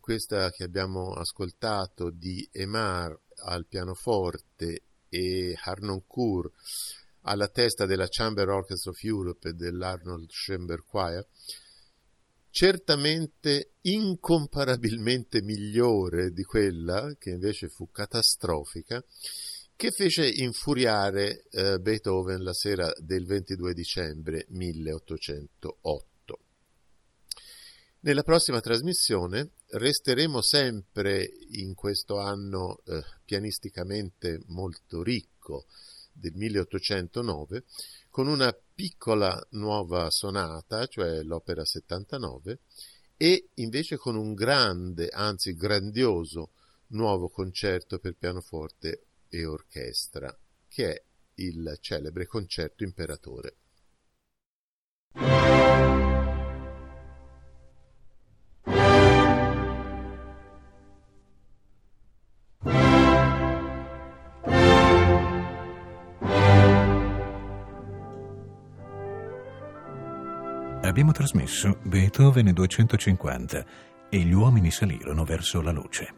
Questa 0.00 0.50
che 0.50 0.64
abbiamo 0.64 1.12
ascoltato, 1.12 2.10
di 2.10 2.48
Emar 2.50 3.16
al 3.44 3.66
pianoforte 3.66 4.82
e 5.08 5.56
Harnoncourt 5.62 6.52
alla 7.22 7.48
testa 7.48 7.86
della 7.86 8.08
Chamber 8.08 8.48
Orchestra 8.48 8.90
of 8.90 9.02
Europe 9.02 9.50
e 9.50 9.52
dell'Arnold 9.52 10.28
Chamber 10.30 10.82
Choir, 10.84 11.26
certamente 12.50 13.74
incomparabilmente 13.82 15.42
migliore 15.42 16.32
di 16.32 16.42
quella 16.42 17.14
che 17.18 17.30
invece 17.30 17.68
fu 17.68 17.90
catastrofica, 17.90 19.04
che 19.76 19.90
fece 19.90 20.28
infuriare 20.28 21.44
eh, 21.50 21.78
Beethoven 21.78 22.42
la 22.42 22.52
sera 22.52 22.92
del 22.98 23.24
22 23.24 23.72
dicembre 23.72 24.44
1808. 24.48 26.09
Nella 28.02 28.22
prossima 28.22 28.60
trasmissione 28.60 29.50
resteremo 29.72 30.40
sempre 30.40 31.28
in 31.50 31.74
questo 31.74 32.18
anno 32.18 32.80
eh, 32.86 33.02
pianisticamente 33.26 34.40
molto 34.46 35.02
ricco 35.02 35.66
del 36.10 36.32
1809 36.34 37.64
con 38.08 38.26
una 38.26 38.56
piccola 38.74 39.38
nuova 39.50 40.10
sonata, 40.10 40.86
cioè 40.86 41.22
l'opera 41.22 41.62
79, 41.62 42.60
e 43.18 43.50
invece 43.56 43.98
con 43.98 44.16
un 44.16 44.32
grande, 44.32 45.08
anzi 45.08 45.54
grandioso 45.54 46.52
nuovo 46.88 47.28
concerto 47.28 47.98
per 47.98 48.16
pianoforte 48.16 49.08
e 49.28 49.44
orchestra, 49.44 50.34
che 50.68 50.94
è 50.94 51.02
il 51.34 51.76
celebre 51.82 52.24
concerto 52.26 52.82
imperatore. 52.82 53.56
Abbiamo 70.90 71.12
trasmesso 71.12 71.78
Beethoven 71.84 72.52
250 72.52 73.64
e 74.08 74.18
gli 74.18 74.32
uomini 74.32 74.72
salirono 74.72 75.24
verso 75.24 75.62
la 75.62 75.70
luce. 75.70 76.12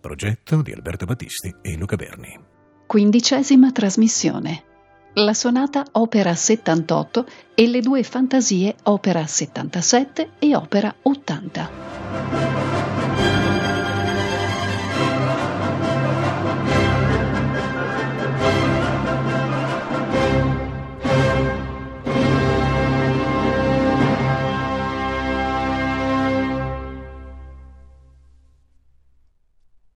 Progetto 0.00 0.62
di 0.62 0.72
Alberto 0.72 1.06
Battisti 1.06 1.52
e 1.62 1.76
Luca 1.76 1.96
Berni. 1.96 2.38
Quindicesima 2.86 3.72
trasmissione. 3.72 4.64
La 5.14 5.32
sonata 5.32 5.84
opera 5.92 6.34
78 6.34 7.24
e 7.54 7.66
le 7.66 7.80
due 7.80 8.02
fantasie 8.02 8.76
opera 8.84 9.26
77 9.26 10.32
e 10.38 10.54
opera 10.54 10.94
80. 11.02 13.47